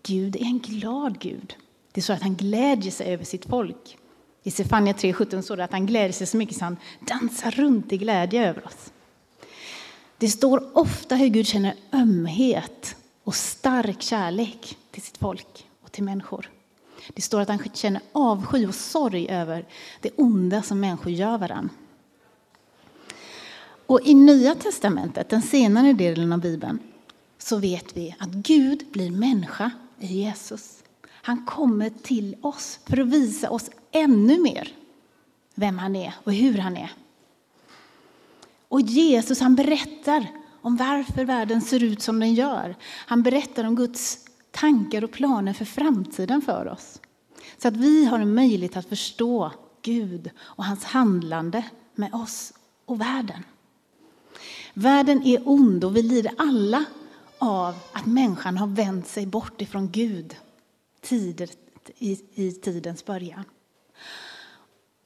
Gud 0.02 0.36
är 0.36 0.44
en 0.44 0.58
glad 0.58 1.18
Gud. 1.18 1.56
Det 1.92 2.00
är 2.00 2.02
så 2.02 2.12
att 2.12 2.22
han 2.22 2.36
glädjer 2.36 2.92
sig 2.92 3.06
över 3.06 3.24
sitt 3.24 3.44
folk. 3.44 3.98
I 4.42 4.50
Sefania 4.50 4.92
3.17 4.92 5.42
står 5.42 5.56
det 5.56 5.64
att 5.64 5.72
han 5.72 5.86
glädjer 5.86 6.12
sig 6.12 6.26
så 6.26 6.36
mycket 6.36 6.56
så 6.56 6.64
han 6.64 6.76
dansar 7.00 7.50
runt 7.50 7.92
i 7.92 7.96
glädje 7.96 8.48
över 8.48 8.66
oss. 8.66 8.90
Det 10.18 10.28
står 10.28 10.78
ofta 10.78 11.14
hur 11.14 11.28
Gud 11.28 11.46
känner 11.46 11.74
ömhet 11.92 12.96
och 13.24 13.34
stark 13.34 14.02
kärlek 14.02 14.76
till 14.90 15.02
sitt 15.02 15.18
folk 15.18 15.66
och 15.82 15.92
till 15.92 16.04
människor. 16.04 16.50
Det 17.14 17.22
står 17.22 17.40
att 17.40 17.48
han 17.48 17.58
känner 17.74 18.02
avsky 18.12 18.66
och 18.66 18.74
sorg 18.74 19.28
över 19.28 19.66
det 20.00 20.10
onda 20.16 20.62
som 20.62 20.80
människor 20.80 21.12
gör 21.12 21.38
varann. 21.38 21.70
Och 23.86 24.00
i 24.04 24.14
Nya 24.14 24.54
testamentet, 24.54 25.28
den 25.28 25.42
senare 25.42 25.92
delen 25.92 26.32
av 26.32 26.40
Bibeln, 26.40 26.78
så 27.38 27.56
vet 27.56 27.96
vi 27.96 28.16
att 28.18 28.28
Gud 28.28 28.86
blir 28.92 29.10
människa 29.10 29.70
i 29.98 30.06
Jesus. 30.06 30.82
Han 31.06 31.46
kommer 31.46 31.90
till 32.02 32.36
oss 32.40 32.80
för 32.86 33.00
att 33.00 33.06
visa 33.06 33.50
oss 33.50 33.70
ännu 33.90 34.42
mer 34.42 34.72
vem 35.54 35.78
han 35.78 35.96
är 35.96 36.14
och 36.24 36.32
hur 36.32 36.58
han 36.58 36.76
är. 36.76 36.92
Och 38.74 38.80
Jesus 38.80 39.40
han 39.40 39.54
berättar 39.54 40.26
om 40.60 40.76
varför 40.76 41.24
världen 41.24 41.60
ser 41.60 41.82
ut 41.82 42.02
som 42.02 42.20
den 42.20 42.34
gör. 42.34 42.76
Han 42.82 43.22
berättar 43.22 43.64
om 43.64 43.76
Guds 43.76 44.18
tankar 44.50 45.04
och 45.04 45.12
planer 45.12 45.52
för 45.52 45.64
framtiden 45.64 46.42
för 46.42 46.68
oss. 46.68 47.00
Så 47.58 47.68
att 47.68 47.76
vi 47.76 48.04
har 48.04 48.18
en 48.18 48.34
möjlighet 48.34 48.76
att 48.76 48.88
förstå 48.88 49.52
Gud 49.82 50.30
och 50.38 50.64
hans 50.64 50.84
handlande 50.84 51.64
med 51.94 52.14
oss 52.14 52.52
och 52.84 53.00
världen. 53.00 53.44
Världen 54.74 55.22
är 55.22 55.48
ond 55.48 55.84
och 55.84 55.96
vi 55.96 56.02
lider 56.02 56.32
alla 56.38 56.84
av 57.38 57.74
att 57.92 58.06
människan 58.06 58.58
har 58.58 58.66
vänt 58.66 59.06
sig 59.06 59.26
bort 59.26 59.60
ifrån 59.62 59.90
Gud 59.90 60.36
tidigt, 61.00 61.90
i, 61.98 62.18
i 62.34 62.52
tidens 62.52 63.04
början. 63.04 63.44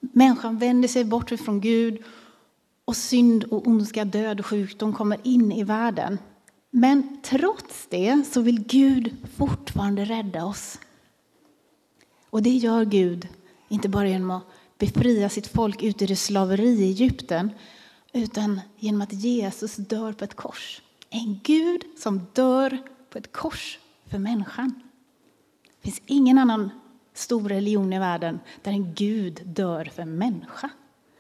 Människan 0.01 0.59
vänder 0.59 0.89
sig 0.89 1.05
bort 1.05 1.33
ifrån 1.33 1.61
Gud 1.61 2.05
och 2.89 2.97
synd 2.97 3.45
och 3.45 3.67
ondska, 3.67 4.05
död 4.05 4.41
och 4.41 4.47
sjukdom 4.47 4.93
kommer 4.93 5.19
in 5.23 5.53
i 5.53 5.65
världen. 5.65 6.19
Men 6.71 7.19
trots 7.23 7.87
det 7.91 8.23
så 8.27 8.41
vill 8.41 8.65
Gud 8.65 9.17
fortfarande 9.37 10.05
rädda 10.05 10.45
oss. 10.45 10.79
Och 12.31 12.43
det 12.43 12.51
gör 12.51 12.85
Gud, 12.85 13.29
inte 13.69 13.89
bara 13.89 14.09
genom 14.09 14.31
att 14.31 14.43
befria 14.79 15.29
sitt 15.29 15.47
folk 15.47 15.83
ut 15.83 16.03
ur 16.03 16.15
slaveri 16.15 16.69
i 16.69 16.83
Egypten, 16.83 17.51
utan 18.13 18.61
genom 18.77 19.03
att 19.03 19.13
Jesus 19.13 19.77
dör 19.77 20.13
på 20.13 20.25
ett 20.25 20.37
kors. 20.37 20.83
En 21.11 21.41
Gud 21.43 21.85
som 21.99 22.27
dör 22.33 22.79
på 23.11 23.19
ett 23.19 23.33
kors 23.33 23.79
för 24.07 24.19
människan. 24.19 24.75
Det 25.63 25.85
finns 25.85 26.03
ingen 26.07 26.39
annan 26.39 26.71
stor 27.15 27.49
religion 27.49 27.93
i 27.93 27.99
världen 27.99 28.41
där 28.63 28.73
en 28.73 28.95
Gud 28.95 29.41
dör 29.45 29.85
för 29.85 30.05
människa. 30.05 30.71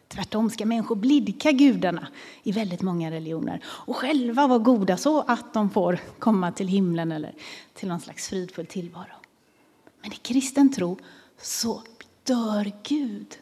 Tvärtom 0.09 0.51
ska 0.51 0.67
människor 0.67 0.97
blidka 0.97 1.53
gudarna 1.53 2.09
i 2.43 2.53
väldigt 2.53 2.83
många 2.83 3.11
religioner 3.11 3.65
och 3.67 3.97
själva 3.97 4.47
vara 4.47 4.59
goda 4.59 4.97
så 4.97 5.21
att 5.21 5.55
de 5.55 5.71
får 5.71 5.99
komma 6.19 6.53
till 6.53 6.69
himlen 6.69 7.13
eller 7.13 7.35
till 7.75 7.89
någon 7.89 8.01
slags 8.01 8.29
fridfull 8.29 8.67
tillvaro. 8.67 9.15
Men 10.03 10.13
i 10.13 10.17
kristen 10.17 10.73
tro 10.73 10.99
så 11.41 11.83
dör 12.25 12.73
Gud 12.83 13.39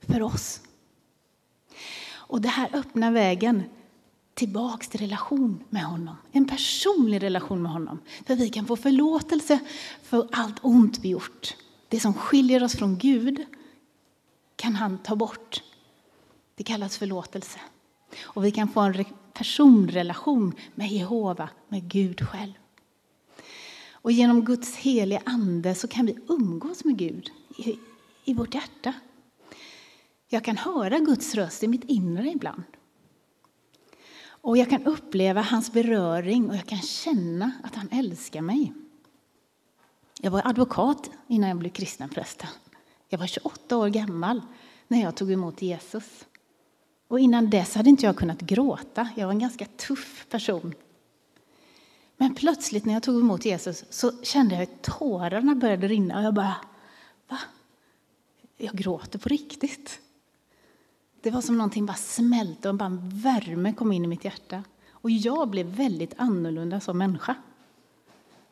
för 0.00 0.22
oss. 0.22 0.60
Och 2.10 2.40
det 2.40 2.48
här 2.48 2.70
öppnar 2.72 3.10
vägen 3.10 3.62
tillbaks 4.34 4.88
till 4.88 5.00
relation 5.00 5.64
med 5.68 5.84
honom. 5.84 6.16
En 6.32 6.48
personlig 6.48 7.22
relation 7.22 7.62
med 7.62 7.72
honom. 7.72 7.98
För 8.26 8.36
vi 8.36 8.48
kan 8.48 8.66
få 8.66 8.76
förlåtelse 8.76 9.58
för 10.02 10.28
allt 10.32 10.56
ont 10.62 10.98
vi 10.98 11.08
gjort. 11.08 11.56
Det 11.88 12.00
som 12.00 12.14
skiljer 12.14 12.64
oss 12.64 12.76
från 12.76 12.98
Gud 12.98 13.44
kan 14.56 14.74
han 14.74 14.98
ta 14.98 15.16
bort. 15.16 15.62
Det 16.58 16.64
kallas 16.64 16.98
förlåtelse. 16.98 17.60
Och 18.20 18.44
vi 18.44 18.50
kan 18.50 18.68
få 18.68 18.80
en 18.80 19.04
personrelation 19.32 20.54
med 20.74 20.88
Jehova, 20.88 21.48
med 21.68 21.88
Gud 21.88 22.28
själv. 22.28 22.52
Och 23.92 24.12
genom 24.12 24.44
Guds 24.44 24.76
heliga 24.76 25.22
ande 25.24 25.74
så 25.74 25.88
kan 25.88 26.06
vi 26.06 26.18
umgås 26.28 26.84
med 26.84 26.96
Gud 26.96 27.30
i, 27.58 27.78
i 28.24 28.34
vårt 28.34 28.54
hjärta. 28.54 28.92
Jag 30.28 30.44
kan 30.44 30.56
höra 30.56 30.98
Guds 30.98 31.34
röst 31.34 31.62
i 31.62 31.68
mitt 31.68 31.84
inre 31.84 32.28
ibland. 32.28 32.62
Och 34.20 34.56
jag 34.56 34.70
kan 34.70 34.86
uppleva 34.86 35.40
hans 35.40 35.72
beröring 35.72 36.50
och 36.50 36.56
jag 36.56 36.66
kan 36.66 36.82
känna 36.82 37.52
att 37.64 37.74
han 37.74 37.88
älskar 37.92 38.40
mig. 38.40 38.72
Jag 40.20 40.30
var 40.30 40.42
advokat 40.44 41.10
innan 41.26 41.48
jag 41.48 41.58
blev 41.58 41.70
kristen 41.70 42.08
präst. 42.08 42.44
Jag 43.08 43.18
var 43.18 43.26
28 43.26 43.76
år 43.76 43.88
gammal 43.88 44.42
när 44.88 45.02
jag 45.02 45.16
tog 45.16 45.32
emot 45.32 45.62
Jesus. 45.62 46.24
Och 47.08 47.20
innan 47.20 47.50
dess 47.50 47.74
hade 47.74 47.90
inte 47.90 48.06
jag 48.06 48.16
kunnat 48.16 48.40
gråta. 48.40 49.08
Jag 49.16 49.26
var 49.26 49.32
en 49.32 49.38
ganska 49.38 49.64
tuff 49.64 50.26
person. 50.30 50.74
Men 52.16 52.34
plötsligt 52.34 52.84
när 52.84 52.94
jag 52.94 53.02
tog 53.02 53.20
emot 53.20 53.44
Jesus 53.44 53.84
så 53.90 54.22
kände 54.22 54.54
jag 54.54 54.62
att 54.62 54.82
tårarna 54.82 55.54
började 55.54 55.88
rinna 55.88 56.18
och 56.18 56.24
jag 56.24 56.34
bara, 56.34 56.56
va? 57.28 57.38
Jag 58.56 58.74
gråter 58.74 59.18
på 59.18 59.28
riktigt. 59.28 60.00
Det 61.20 61.30
var 61.30 61.40
som 61.40 61.58
någonting 61.58 61.86
bara 61.86 61.96
smälte 61.96 62.68
och 62.68 62.74
bara 62.74 62.86
en 62.86 63.10
värme 63.10 63.72
kom 63.72 63.92
in 63.92 64.04
i 64.04 64.08
mitt 64.08 64.24
hjärta. 64.24 64.64
Och 64.90 65.10
jag 65.10 65.48
blev 65.48 65.66
väldigt 65.66 66.14
annorlunda 66.16 66.80
som 66.80 66.98
människa. 66.98 67.34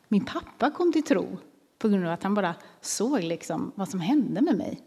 Min 0.09 0.25
pappa 0.25 0.71
kom 0.71 0.93
till 0.93 1.03
tro 1.03 1.39
på 1.79 1.89
grund 1.89 2.07
av 2.07 2.13
att 2.13 2.23
han 2.23 2.35
bara 2.35 2.55
såg 2.81 3.23
liksom 3.23 3.73
vad 3.75 3.89
som 3.89 4.01
hände 4.01 4.43
med 4.43 4.57
mig. 4.57 4.81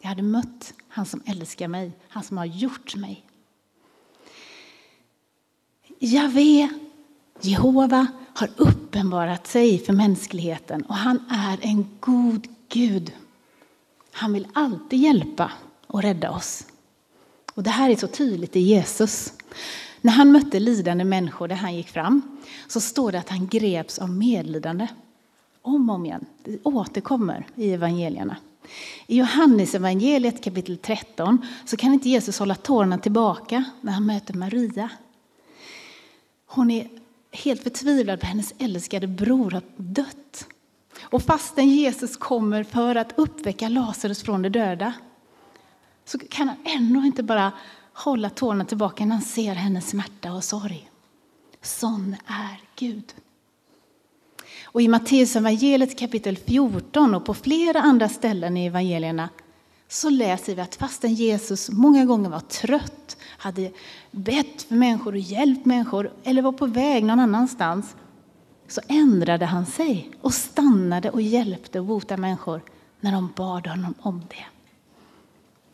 Jag 0.00 0.08
hade 0.08 0.22
mött 0.22 0.74
han 0.88 1.06
som 1.06 1.22
älskar 1.26 1.68
mig, 1.68 1.92
han 2.08 2.22
som 2.22 2.38
har 2.38 2.44
gjort 2.44 2.96
mig. 2.96 3.24
Javé, 5.98 6.68
Jehova, 7.40 8.06
har 8.34 8.50
uppenbarat 8.56 9.46
sig 9.46 9.78
för 9.78 9.92
mänskligheten 9.92 10.82
och 10.82 10.94
han 10.94 11.24
är 11.30 11.58
en 11.62 11.86
god 12.00 12.46
Gud. 12.68 13.12
Han 14.12 14.32
vill 14.32 14.48
alltid 14.52 14.98
hjälpa 14.98 15.52
och 15.86 16.02
rädda 16.02 16.30
oss. 16.30 16.66
Och 17.54 17.62
Det 17.62 17.70
här 17.70 17.90
är 17.90 17.96
så 17.96 18.06
tydligt 18.06 18.56
i 18.56 18.60
Jesus. 18.60 19.32
När 20.00 20.12
han 20.12 20.32
mötte 20.32 20.60
lidande 20.60 21.04
människor 21.04 21.48
där 21.48 21.56
han 21.56 21.74
gick 21.74 21.88
fram 21.88 22.38
så 22.68 22.80
står 22.80 23.12
det 23.12 23.18
att 23.18 23.28
han 23.28 23.46
greps 23.46 23.98
av 23.98 24.10
medlidande. 24.10 24.86
Om 25.62 25.90
och 25.90 25.96
om 25.96 26.06
igen. 26.06 26.26
Det 26.44 26.58
återkommer 26.62 27.46
i 27.54 27.72
evangelierna. 27.72 28.36
I 29.06 29.18
Johannes 29.18 29.74
evangeliet 29.74 30.44
kapitel 30.44 30.76
13 30.76 31.46
så 31.64 31.76
kan 31.76 31.92
inte 31.92 32.08
Jesus 32.08 32.38
hålla 32.38 32.54
tårarna 32.54 32.98
tillbaka 32.98 33.64
när 33.80 33.92
han 33.92 34.06
möter 34.06 34.34
Maria. 34.34 34.90
Hon 36.46 36.70
är 36.70 36.88
helt 37.32 37.62
förtvivlad 37.62 38.20
för 38.20 38.26
hennes 38.26 38.54
älskade 38.58 39.06
bror 39.06 39.50
har 39.50 39.62
dött. 39.76 40.46
Och 41.02 41.22
fastän 41.22 41.68
Jesus 41.68 42.16
kommer 42.16 42.64
för 42.64 42.94
att 42.94 43.18
uppväcka 43.18 43.68
Lazarus 43.68 44.22
från 44.22 44.42
de 44.42 44.48
döda 44.48 44.92
så 46.04 46.18
kan 46.18 46.48
han 46.48 46.56
ändå 46.64 47.00
inte 47.00 47.22
bara 47.22 47.52
hålla 47.92 48.30
tårarna 48.30 48.64
tillbaka 48.64 49.04
när 49.04 49.14
han 49.14 49.24
ser 49.24 49.54
hennes 49.54 49.88
smärta 49.88 50.32
och 50.32 50.44
sorg. 50.44 50.90
Sån 51.62 52.16
är 52.26 52.60
Gud. 52.76 53.14
Och 54.72 54.82
I 54.82 54.88
Matteusevangeliet 54.88 55.98
kapitel 55.98 56.36
14 56.36 57.14
och 57.14 57.24
på 57.24 57.34
flera 57.34 57.80
andra 57.80 58.08
ställen 58.08 58.56
i 58.56 58.66
evangelierna 58.66 59.28
så 59.88 60.10
läser 60.10 60.54
vi 60.54 60.60
att 60.60 60.74
fastän 60.74 61.14
Jesus 61.14 61.70
många 61.70 62.04
gånger 62.04 62.30
var 62.30 62.40
trött, 62.40 63.16
hade 63.22 63.70
bett 64.10 64.62
för 64.62 64.74
människor 64.74 65.12
och 65.12 65.18
hjälpt 65.18 65.66
människor 65.66 66.12
eller 66.24 66.42
var 66.42 66.52
på 66.52 66.66
väg 66.66 67.04
någon 67.04 67.20
annanstans 67.20 67.96
så 68.68 68.80
ändrade 68.88 69.46
han 69.46 69.66
sig 69.66 70.10
och 70.20 70.34
stannade 70.34 71.10
och 71.10 71.22
hjälpte 71.22 71.80
och 71.80 71.86
botade 71.86 72.20
människor 72.20 72.62
när 73.00 73.12
de 73.12 73.32
bad 73.36 73.66
honom 73.66 73.94
om 74.00 74.22
det. 74.28 74.44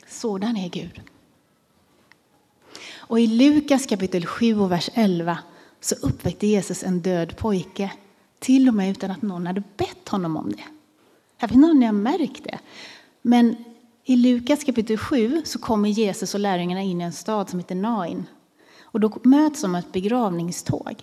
Sådan 0.09 0.57
är 0.57 0.69
Gud. 0.69 1.01
Och 2.97 3.21
I 3.21 3.27
Lukas 3.27 3.87
kapitel 3.87 4.27
7 4.27 4.61
och 4.61 4.73
vers 4.73 4.91
11 4.95 5.39
så 5.81 5.95
uppväckte 5.95 6.47
Jesus 6.47 6.83
en 6.83 7.01
död 7.01 7.37
pojke 7.37 7.93
till 8.39 8.69
och 8.69 8.75
med 8.75 8.91
utan 8.91 9.11
att 9.11 9.23
någon 9.23 9.47
hade 9.47 9.63
bett 9.77 10.09
honom 10.09 10.37
om 10.37 10.53
det. 10.53 10.65
Jag 11.39 11.49
vet 11.49 11.55
inte 11.57 11.71
om 11.71 11.79
ni 11.79 11.87
har 11.87 11.93
märkt 11.93 12.45
det. 12.45 12.59
Men 13.23 13.57
i 14.05 14.17
Lukas 14.17 14.65
kapitel 14.65 14.99
7 14.99 15.43
så 15.45 15.59
kommer 15.59 15.89
Jesus 15.89 16.35
och 16.35 16.41
lärjungarna 16.41 16.83
in 16.83 17.01
i 17.01 17.05
en 17.05 17.13
stad 17.13 17.51
som 17.51 17.59
heter 17.59 17.75
Nain. 17.75 18.27
Och 18.81 19.01
då 19.01 19.19
möts 19.23 19.63
de 19.63 19.75
av 19.75 19.79
ett 19.79 19.93
begravningståg. 19.93 20.95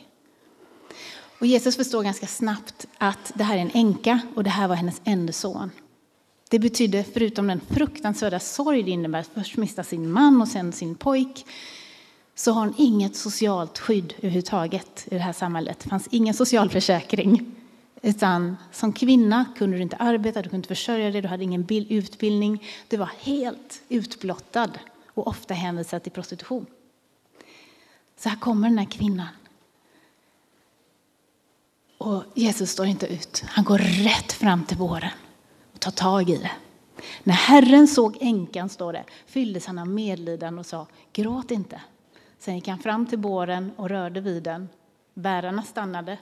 Och 1.40 1.48
Jesus 1.48 1.76
förstår 1.76 2.04
ganska 2.04 2.28
snabbt 2.28 2.88
att 2.98 3.32
det 3.36 3.44
här 3.44 3.58
är 3.58 3.62
en 3.62 3.72
änka 3.74 4.20
och 4.36 4.44
det 4.44 4.50
här 4.50 4.68
var 4.68 4.76
hennes 4.76 5.02
enda 5.04 5.34
son. 5.34 5.72
Det 6.50 6.60
betydde, 6.60 7.04
förutom 7.14 7.48
den 7.48 7.62
fruktansvärda 7.70 8.40
sorg 8.40 8.84
det 8.84 8.92
innebär 8.92 9.20
att 9.20 9.30
först 9.34 9.58
mista 9.58 9.84
sin 9.84 10.12
man 10.12 10.42
och 10.42 10.48
sen 10.48 10.72
sin 10.72 10.96
pojk, 10.96 11.46
så 12.36 12.52
har 12.52 12.62
hon 12.62 12.74
inget 12.78 13.16
socialt 13.16 13.80
skydd 13.80 14.14
överhuvudtaget 14.18 15.08
i 15.08 15.16
det 15.16 15.22
här 15.22 15.34
samhället. 15.34 15.80
Det 15.80 15.90
fanns 15.90 16.08
ingen 16.12 16.34
socialförsäkring. 16.34 17.56
Utan 18.02 18.58
som 18.72 18.94
kvinna 18.94 19.46
kunde 19.58 19.78
du 19.78 19.84
inte 19.84 19.96
arbeta, 19.96 20.42
du 20.42 20.50
kunde 20.50 20.58
inte 20.58 20.68
försörja 20.68 21.12
dig, 21.12 21.22
du 21.22 21.28
hade 21.28 21.44
ingen 21.44 21.68
utbildning. 21.70 22.64
Du 22.88 22.98
var 22.98 23.12
helt 23.20 23.82
utblottad 23.90 24.70
och 25.08 25.28
ofta 25.28 25.54
hänvisad 25.54 26.04
till 26.04 26.12
prostitution. 26.12 26.66
Så 28.18 28.30
här 28.30 28.36
kommer 28.36 28.70
den 28.70 28.78
här 28.78 28.86
kvinnan. 28.86 29.28
Och 31.98 32.24
Jesus 32.34 32.72
står 32.72 32.86
inte 32.86 33.08
ut. 33.08 33.44
Han 33.48 33.66
går 33.66 33.78
rätt 33.78 34.34
fram 34.34 34.64
till 34.64 34.78
våren 34.78 35.12
och 35.74 35.80
tar 35.80 35.92
tag 35.92 36.30
i 36.30 36.38
det. 36.38 36.52
När 37.24 37.34
Herren 37.34 37.88
såg 37.88 38.18
änkan, 38.22 38.70
står 38.70 38.94
det, 38.94 39.04
fylldes 39.26 39.66
han 39.66 39.80
av 39.80 39.88
medlidande 39.88 40.60
och 40.60 40.66
sa, 40.66 40.88
gråt 41.14 41.52
inte. 41.52 41.82
Sen 42.44 42.56
gick 42.56 42.68
han 42.68 42.80
fram 42.80 43.06
till 43.06 43.20
båren 43.20 43.72
och 43.76 43.90
rörde 43.90 44.22
vid 44.22 44.44
den. 44.44 44.70
Bärarna 45.14 45.64
stannade. 45.64 46.18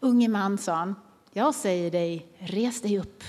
Unge 0.00 0.28
man, 0.28 0.58
sa 0.58 0.74
han, 0.74 0.94
jag 1.32 1.54
säger 1.54 1.90
dig, 1.90 2.26
res 2.38 2.82
dig 2.82 2.98
upp. 2.98 3.24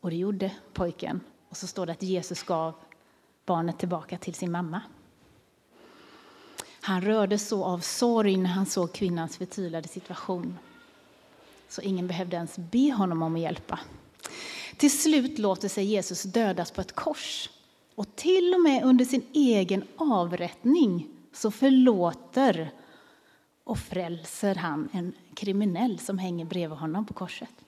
Och 0.00 0.10
det 0.10 0.16
gjorde 0.16 0.52
pojken. 0.72 1.20
Och 1.48 1.56
så 1.56 1.66
står 1.66 1.86
det 1.86 1.92
att 1.92 2.02
Jesus 2.02 2.42
gav 2.42 2.74
barnet 3.46 3.78
tillbaka 3.78 4.18
till 4.18 4.34
sin 4.34 4.50
mamma. 4.50 4.80
Han 6.80 7.02
rörde 7.02 7.38
så 7.38 7.64
av 7.64 7.78
sorg 7.78 8.36
när 8.36 8.50
han 8.50 8.66
såg 8.66 8.92
kvinnans 8.92 9.36
förtvivlade 9.36 9.88
situation. 9.88 10.58
Så 11.68 11.82
ingen 11.82 12.06
behövde 12.06 12.36
ens 12.36 12.56
be 12.58 12.92
honom 12.92 13.22
om 13.22 13.34
att 13.34 13.40
hjälpa. 13.40 13.78
Till 14.76 15.00
slut 15.00 15.38
låter 15.38 15.68
sig 15.68 15.84
Jesus 15.84 16.22
dödas 16.22 16.70
på 16.70 16.80
ett 16.80 16.94
kors. 16.94 17.50
Och 17.98 18.16
till 18.16 18.54
och 18.54 18.60
med 18.60 18.84
under 18.84 19.04
sin 19.04 19.22
egen 19.32 19.84
avrättning 19.96 21.08
så 21.32 21.50
förlåter 21.50 22.72
och 23.64 23.78
frälser 23.78 24.54
han 24.54 24.88
en 24.92 25.12
kriminell 25.34 25.98
som 25.98 26.18
hänger 26.18 26.44
bredvid 26.44 26.78
honom 26.78 27.06
på 27.06 27.14
korset. 27.14 27.64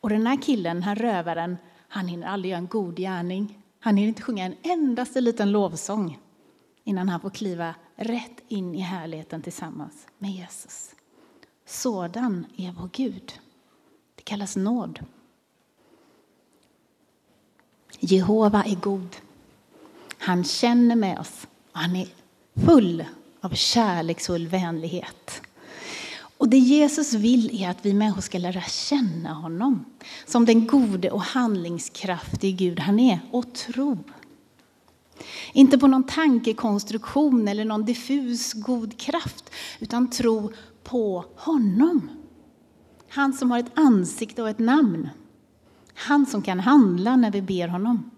Och 0.00 0.08
den 0.08 0.26
här 0.26 0.42
killen, 0.42 0.76
den 0.76 0.82
här 0.82 0.94
rövaren, 0.94 1.56
han 1.88 2.08
hinner 2.08 2.26
aldrig 2.26 2.50
göra 2.50 2.58
en 2.58 2.66
god 2.66 2.96
gärning. 2.96 3.62
Han 3.80 3.96
hinner 3.96 4.08
inte 4.08 4.22
sjunga 4.22 4.44
en 4.44 4.56
endaste 4.62 5.20
liten 5.20 5.52
lovsång 5.52 6.18
innan 6.84 7.08
han 7.08 7.20
får 7.20 7.30
kliva 7.30 7.74
rätt 7.96 8.42
in 8.48 8.74
i 8.74 8.80
härligheten 8.80 9.42
tillsammans 9.42 10.06
med 10.18 10.30
Jesus. 10.30 10.94
Sådan 11.66 12.46
är 12.56 12.72
vår 12.72 12.88
Gud. 12.92 13.32
Det 14.14 14.22
kallas 14.22 14.56
nåd. 14.56 15.00
Jehova 18.00 18.64
är 18.64 18.74
god. 18.74 19.16
Han 20.18 20.44
känner 20.44 20.96
med 20.96 21.18
oss 21.18 21.46
och 21.72 21.78
han 21.78 21.96
är 21.96 22.08
full 22.66 23.04
av 23.40 23.54
kärleksfull 23.54 24.46
vänlighet. 24.46 25.42
Och 26.38 26.48
det 26.48 26.58
Jesus 26.58 27.12
vill 27.12 27.62
är 27.62 27.70
att 27.70 27.78
vi 27.82 27.94
människor 27.94 28.20
ska 28.20 28.38
lära 28.38 28.60
känna 28.60 29.34
honom 29.34 29.84
som 30.26 30.44
den 30.44 30.66
gode 30.66 31.10
och 31.10 31.22
handlingskraftige 31.22 32.52
Gud 32.52 32.80
han 32.80 33.00
är 33.00 33.20
och 33.30 33.54
tro. 33.54 33.98
Inte 35.52 35.78
på 35.78 35.86
någon 35.86 36.04
tankekonstruktion 36.06 37.48
eller 37.48 37.64
någon 37.64 37.84
diffus 37.84 38.52
god 38.52 38.98
kraft 38.98 39.50
utan 39.78 40.10
tro 40.10 40.52
på 40.82 41.24
honom. 41.36 42.08
Han 43.08 43.32
som 43.32 43.50
har 43.50 43.58
ett 43.58 43.78
ansikte 43.78 44.42
och 44.42 44.48
ett 44.48 44.58
namn. 44.58 45.08
Han 45.94 46.26
som 46.26 46.42
kan 46.42 46.60
handla 46.60 47.16
när 47.16 47.30
vi 47.30 47.42
ber 47.42 47.68
honom. 47.68 48.10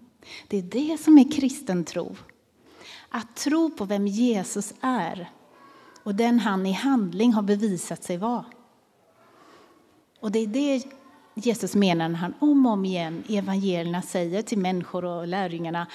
Det 0.47 0.57
är 0.57 0.61
det 0.61 0.97
som 0.97 1.17
är 1.17 1.31
kristen 1.31 1.83
tro. 1.83 2.15
Att 3.09 3.35
tro 3.35 3.69
på 3.69 3.85
vem 3.85 4.07
Jesus 4.07 4.73
är 4.81 5.31
och 6.03 6.15
den 6.15 6.39
han 6.39 6.65
i 6.65 6.71
handling 6.71 7.33
har 7.33 7.41
bevisat 7.41 8.03
sig 8.03 8.17
vara. 8.17 8.45
Och 10.19 10.31
det 10.31 10.39
är 10.39 10.47
det 10.47 10.83
Jesus 11.33 11.75
menar 11.75 12.09
när 12.09 12.15
han 12.15 12.33
om 12.39 12.65
och 12.65 12.71
om 12.71 12.85
igen 12.85 13.23
i 13.27 13.37
evangelierna 13.37 14.01
säger 14.01 14.41
till 14.41 14.57
människor 14.57 15.05
och 15.05 15.27
lärjungarna 15.27 15.87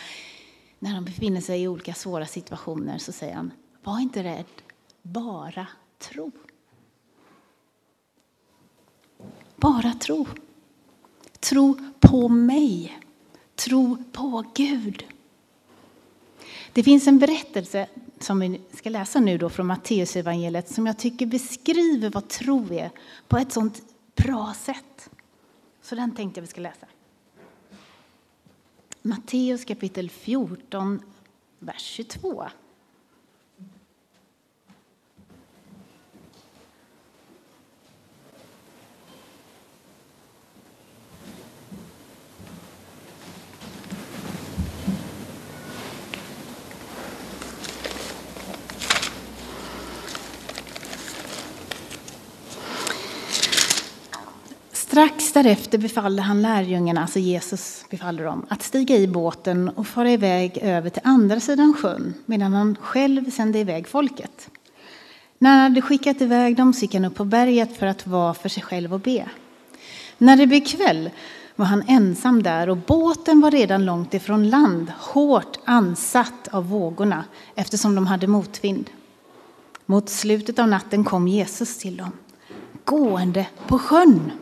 när 0.79 0.95
de 0.95 1.05
befinner 1.05 1.41
sig 1.41 1.63
i 1.63 1.69
olika 1.69 1.95
svåra 1.95 2.27
situationer 2.27 2.99
så 2.99 3.13
säger 3.13 3.35
han, 3.35 3.51
var 3.83 4.01
inte 4.01 4.23
rädd, 4.23 4.45
bara 5.03 5.67
tro. 5.99 6.31
Bara 9.57 9.93
tro. 9.93 10.27
Tro 11.43 11.79
på 12.01 12.29
mig. 12.29 12.99
Tro 13.55 13.97
på 14.13 14.45
Gud. 14.55 15.07
Det 16.73 16.83
finns 16.83 17.07
en 17.07 17.19
berättelse 17.19 17.87
som 18.19 18.41
vi 18.41 18.61
ska 18.73 18.91
läsa 18.91 19.21
nu 19.21 19.39
då 19.39 19.51
från 19.51 19.67
Matteusevangeliet 19.67 20.69
som 20.69 20.87
jag 20.87 20.99
tycker 20.99 21.27
beskriver 21.27 22.11
vad 22.11 22.29
tro 22.29 22.73
är 22.73 22.91
på 23.29 23.39
ett 23.39 23.53
sånt 23.53 23.83
bra 24.17 24.55
sätt. 24.59 25.11
Så 25.83 25.95
den 25.95 26.15
tänkte 26.15 26.39
jag 26.39 26.43
vi 26.43 26.49
ska 26.49 26.61
läsa. 26.61 26.87
Matteus 29.03 29.65
kapitel 29.65 30.11
14, 30.11 31.01
vers 31.59 31.83
22. 31.83 32.45
Strax 54.93 55.33
därefter 55.33 55.79
befallde 55.79 56.23
han 56.23 56.43
lärjungarna, 56.43 57.01
alltså 57.01 57.19
Jesus 57.19 57.85
befaller 57.91 58.25
dem, 58.25 58.47
att 58.49 58.63
stiga 58.63 58.97
i 58.97 59.07
båten 59.09 59.69
och 59.69 59.87
fara 59.87 60.11
iväg 60.11 60.59
över 60.63 60.91
till 60.91 61.03
andra 61.05 61.41
sidan 61.41 61.75
sjön 61.75 62.15
medan 62.27 62.53
han 62.53 62.77
själv 62.81 63.31
sände 63.31 63.59
iväg 63.59 63.89
folket. 63.89 64.51
När 65.39 65.51
han 65.51 65.61
hade 65.61 65.83
skickat 65.83 66.21
iväg 66.21 66.57
dem 66.57 66.73
gick 66.77 66.95
han 66.95 67.05
upp 67.05 67.15
på 67.15 67.25
berget 67.25 67.77
för 67.77 67.87
att 67.87 68.07
vara 68.07 68.35
för 68.35 68.49
sig 68.49 68.63
själv 68.63 68.95
och 68.95 69.01
be. 69.01 69.29
När 70.19 70.37
det 70.37 70.47
blev 70.47 70.65
kväll 70.65 71.11
var 71.57 71.67
han 71.67 71.85
ensam 71.89 72.43
där 72.43 72.69
och 72.69 72.77
båten 72.77 73.41
var 73.41 73.51
redan 73.51 73.85
långt 73.85 74.15
ifrån 74.15 74.51
land, 74.51 74.93
hårt 74.99 75.59
ansatt 75.65 76.49
av 76.51 76.69
vågorna 76.69 77.25
eftersom 77.55 77.95
de 77.95 78.07
hade 78.07 78.27
motvind. 78.27 78.91
Mot 79.87 80.09
slutet 80.09 80.59
av 80.59 80.69
natten 80.69 81.05
kom 81.05 81.29
Jesus 81.29 81.79
till 81.79 81.97
dem, 81.97 82.13
gående 82.85 83.47
på 83.67 83.79
sjön. 83.79 84.33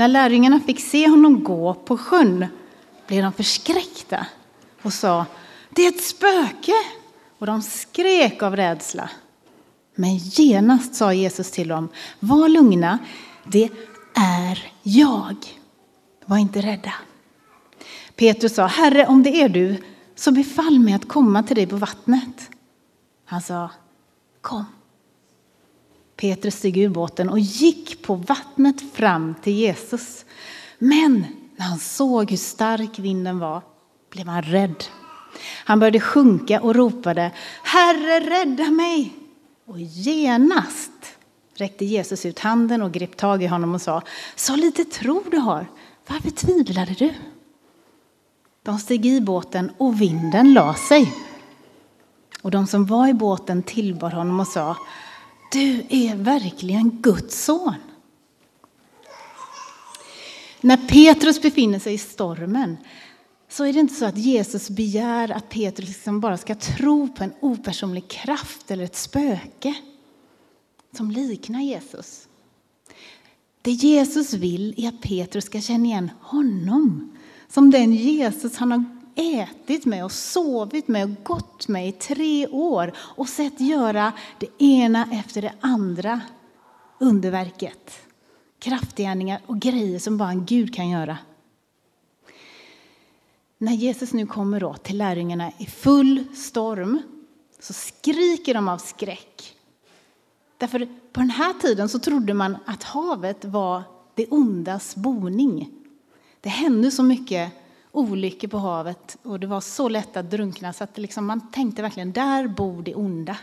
När 0.00 0.08
lärjungarna 0.08 0.60
fick 0.60 0.80
se 0.80 1.08
honom 1.08 1.44
gå 1.44 1.74
på 1.74 1.96
sjön 1.96 2.46
blev 3.06 3.22
de 3.22 3.32
förskräckta 3.32 4.26
och 4.82 4.92
sa 4.92 5.26
det 5.70 5.82
är 5.82 5.88
ett 5.88 6.04
spöke 6.04 6.72
och 7.38 7.46
de 7.46 7.62
skrek 7.62 8.42
av 8.42 8.56
rädsla. 8.56 9.10
Men 9.94 10.16
genast 10.16 10.94
sa 10.94 11.12
Jesus 11.12 11.50
till 11.50 11.68
dem, 11.68 11.88
var 12.20 12.48
lugna, 12.48 12.98
det 13.44 13.70
är 14.14 14.72
jag. 14.82 15.36
Var 16.24 16.36
inte 16.36 16.60
rädda. 16.60 16.92
Petrus 18.16 18.54
sa, 18.54 18.66
Herre 18.66 19.06
om 19.06 19.22
det 19.22 19.42
är 19.42 19.48
du, 19.48 19.82
så 20.14 20.32
befall 20.32 20.78
mig 20.78 20.94
att 20.94 21.08
komma 21.08 21.42
till 21.42 21.56
dig 21.56 21.66
på 21.66 21.76
vattnet. 21.76 22.50
Han 23.24 23.42
sa, 23.42 23.70
kom. 24.40 24.64
Petrus 26.20 26.54
steg 26.54 26.76
ur 26.76 26.88
båten 26.88 27.28
och 27.28 27.38
gick 27.38 28.02
på 28.02 28.14
vattnet 28.14 28.76
fram 28.92 29.34
till 29.42 29.52
Jesus. 29.52 30.24
Men 30.78 31.26
när 31.56 31.66
han 31.66 31.78
såg 31.78 32.30
hur 32.30 32.36
stark 32.36 32.98
vinden 32.98 33.38
var 33.38 33.62
blev 34.10 34.26
han 34.26 34.42
rädd. 34.42 34.84
Han 35.64 35.80
började 35.80 36.00
sjunka 36.00 36.60
och 36.60 36.74
ropade 36.74 37.30
Herre, 37.62 38.20
rädda 38.20 38.70
mig! 38.70 39.12
Och 39.66 39.80
genast 39.80 40.90
räckte 41.54 41.84
Jesus 41.84 42.26
ut 42.26 42.38
handen 42.38 42.82
och 42.82 42.92
grep 42.92 43.16
tag 43.16 43.42
i 43.42 43.46
honom 43.46 43.74
och 43.74 43.82
sa 43.82 44.02
Så 44.36 44.56
lite 44.56 44.84
tro 44.84 45.22
du 45.30 45.36
har, 45.36 45.66
varför 46.06 46.30
tvivlade 46.30 46.94
du? 46.98 47.14
De 48.62 48.78
steg 48.78 49.06
i 49.06 49.20
båten 49.20 49.70
och 49.78 50.00
vinden 50.00 50.52
la 50.52 50.74
sig. 50.74 51.14
Och 52.42 52.50
de 52.50 52.66
som 52.66 52.86
var 52.86 53.08
i 53.08 53.14
båten 53.14 53.62
tillbad 53.62 54.12
honom 54.12 54.40
och 54.40 54.46
sa 54.46 54.76
du 55.52 55.84
är 55.88 56.16
verkligen 56.16 56.90
Guds 56.90 57.44
son. 57.44 57.74
När 60.60 60.76
Petrus 60.76 61.42
befinner 61.42 61.78
sig 61.78 61.94
i 61.94 61.98
stormen 61.98 62.76
så 63.48 63.64
är 63.64 63.72
det 63.72 63.80
inte 63.80 63.94
så 63.94 64.04
att 64.04 64.18
Jesus 64.18 64.70
begär 64.70 65.30
att 65.30 65.48
Petrus 65.48 65.88
liksom 65.88 66.20
bara 66.20 66.36
ska 66.36 66.54
tro 66.54 67.08
på 67.08 67.24
en 67.24 67.32
opersonlig 67.40 68.08
kraft 68.08 68.70
eller 68.70 68.84
ett 68.84 68.96
spöke 68.96 69.74
som 70.96 71.10
liknar 71.10 71.60
Jesus. 71.60 72.28
Det 73.62 73.70
Jesus 73.70 74.32
vill 74.32 74.74
är 74.76 74.88
att 74.88 75.00
Petrus 75.00 75.44
ska 75.44 75.60
känna 75.60 75.84
igen 75.84 76.10
honom 76.20 77.16
som 77.48 77.70
den 77.70 77.92
Jesus 77.92 78.56
han 78.56 78.70
har 78.70 78.99
ätit 79.20 79.86
med 79.86 80.04
och 80.04 80.12
sovit 80.12 80.88
med 80.88 81.04
och 81.04 81.24
gått 81.24 81.68
med 81.68 81.88
i 81.88 81.92
tre 81.92 82.46
år 82.46 82.92
och 82.98 83.28
sett 83.28 83.60
göra 83.60 84.12
det 84.38 84.62
ena 84.62 85.08
efter 85.12 85.42
det 85.42 85.52
andra 85.60 86.20
underverket. 86.98 88.00
Kraftgärningar 88.58 89.40
och 89.46 89.58
grejer 89.58 89.98
som 89.98 90.18
bara 90.18 90.30
en 90.30 90.44
Gud 90.44 90.74
kan 90.74 90.88
göra. 90.88 91.18
När 93.58 93.72
Jesus 93.72 94.12
nu 94.12 94.26
kommer 94.26 94.60
då 94.60 94.74
till 94.74 94.98
lärjungarna 94.98 95.52
i 95.58 95.66
full 95.66 96.24
storm 96.34 97.02
så 97.60 97.72
skriker 97.72 98.54
de 98.54 98.68
av 98.68 98.78
skräck. 98.78 99.56
Därför 100.58 100.88
på 101.12 101.20
den 101.20 101.30
här 101.30 101.52
tiden 101.52 101.88
så 101.88 101.98
trodde 101.98 102.34
man 102.34 102.56
att 102.64 102.82
havet 102.82 103.44
var 103.44 103.82
det 104.14 104.26
ondas 104.30 104.96
boning. 104.96 105.70
Det 106.40 106.48
hände 106.48 106.90
så 106.90 107.02
mycket 107.02 107.52
olyckor 107.92 108.48
på 108.48 108.58
havet 108.58 109.16
och 109.22 109.40
det 109.40 109.46
var 109.46 109.60
så 109.60 109.88
lätt 109.88 110.16
att 110.16 110.30
drunkna 110.30 110.72
så 110.72 110.84
att 110.84 110.98
liksom 110.98 111.26
man 111.26 111.50
tänkte 111.52 111.82
verkligen 111.82 112.12
där 112.12 112.48
bor 112.48 112.82
det 112.82 112.94
onda. 112.94 113.36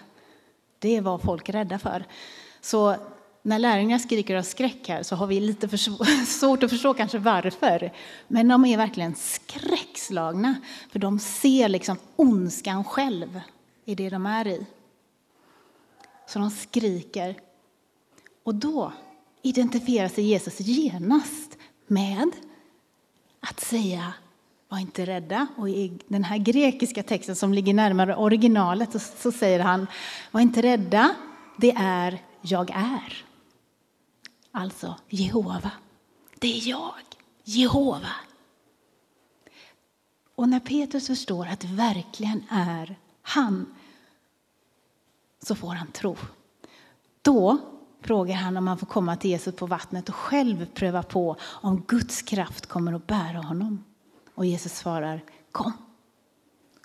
Det 0.80 1.02
var 1.02 1.18
folk 1.18 1.50
rädda 1.50 1.80
för. 1.80 2.06
Så 2.62 2.96
när 3.42 3.60
lärjungarna 3.60 4.00
skriker 4.00 4.36
av 4.36 4.44
skräck 4.44 4.90
här 4.90 5.04
så 5.04 5.16
har 5.16 5.28
vi 5.28 5.40
lite 5.40 5.68
för 5.68 5.78
svårt 6.26 6.64
att 6.64 6.70
förstå 6.70 6.94
kanske 6.94 7.18
varför. 7.18 7.92
Men 8.28 8.48
de 8.48 8.66
är 8.66 8.78
verkligen 8.78 9.16
skräckslagna 9.16 10.56
för 10.92 11.00
de 11.00 11.20
ser 11.20 11.70
liksom 11.70 11.98
ondskan 12.16 12.84
själv 12.84 13.42
i 13.86 13.96
det 13.96 14.10
de 14.10 14.26
är 14.26 14.48
i. 14.48 14.66
Så 16.28 16.40
de 16.40 16.52
skriker. 16.52 17.40
Och 18.44 18.56
då 18.56 18.94
identifierar 19.42 20.08
sig 20.08 20.24
Jesus 20.24 20.60
genast 20.60 21.58
med 21.88 22.32
att 23.40 23.60
säga 23.60 24.14
var 24.70 24.78
inte 24.78 25.06
rädda. 25.06 25.48
Och 25.58 25.70
i 25.70 26.00
den 26.08 26.24
här 26.24 26.38
grekiska 26.38 27.04
texten 27.04 27.36
som 27.36 27.54
ligger 27.54 27.74
närmare 27.74 28.16
originalet 28.16 28.92
så, 28.92 29.00
så 29.00 29.32
säger 29.32 29.60
han, 29.60 29.88
var 30.32 30.42
inte 30.42 30.62
rädda, 30.62 31.16
det 31.58 31.72
är 31.78 32.22
jag 32.42 32.70
är. 32.70 33.26
Alltså 34.52 34.96
Jehova. 35.10 35.72
Det 36.40 36.58
är 36.58 36.70
jag, 36.70 36.94
Jehova. 37.44 38.16
Och 40.36 40.50
när 40.50 40.60
Petrus 40.60 41.08
förstår 41.08 41.48
att 41.48 41.60
det 41.60 41.68
verkligen 41.68 42.44
är 42.50 42.96
han 43.22 43.76
så 45.44 45.56
får 45.56 45.74
han 45.74 45.92
tro. 45.92 46.18
Då 47.22 47.58
frågar 48.02 48.36
han 48.36 48.58
om 48.58 48.68
han 48.68 48.78
får 48.78 48.88
komma 48.88 49.16
till 49.16 49.30
Jesus 49.32 49.56
på 49.56 49.66
vattnet 49.66 50.10
och 50.10 50.16
själv 50.16 50.66
pröva 50.66 51.04
på 51.04 51.36
om 51.42 51.84
Guds 51.88 52.22
kraft 52.22 52.66
kommer 52.66 52.94
att 52.94 53.08
bära 53.08 53.42
honom. 53.42 53.84
Och 54.38 54.46
Jesus 54.46 54.74
svarar 54.74 55.24
kom. 55.52 55.74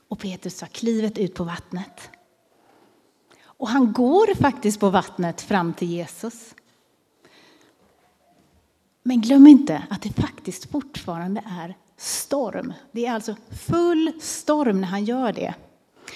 Och 0.08 0.18
Petrus 0.18 0.58
tar 0.58 0.66
klivet 0.66 1.18
ut 1.18 1.34
på 1.34 1.44
vattnet. 1.44 2.10
Och 3.44 3.68
han 3.68 3.92
går 3.92 4.34
faktiskt 4.34 4.80
på 4.80 4.90
vattnet 4.90 5.40
fram 5.40 5.72
till 5.72 5.88
Jesus. 5.90 6.54
Men 9.02 9.20
glöm 9.20 9.46
inte 9.46 9.82
att 9.90 10.02
det 10.02 10.12
faktiskt 10.12 10.70
fortfarande 10.70 11.44
är 11.46 11.76
storm. 11.96 12.72
Det 12.92 13.06
är 13.06 13.12
alltså 13.12 13.36
full 13.50 14.12
storm 14.20 14.80
när 14.80 14.88
han 14.88 15.04
gör 15.04 15.32
det. 15.32 15.54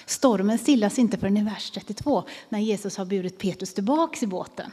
Stormen 0.06 0.58
stillas 0.58 0.98
inte 0.98 1.18
förrän 1.18 1.36
i 1.36 1.44
vers 1.44 1.70
32 1.70 2.24
när 2.48 2.58
Jesus 2.58 2.96
har 2.96 3.04
burit 3.04 3.38
Petrus 3.38 3.74
tillbaka 3.74 4.18
i 4.24 4.26
båten. 4.26 4.70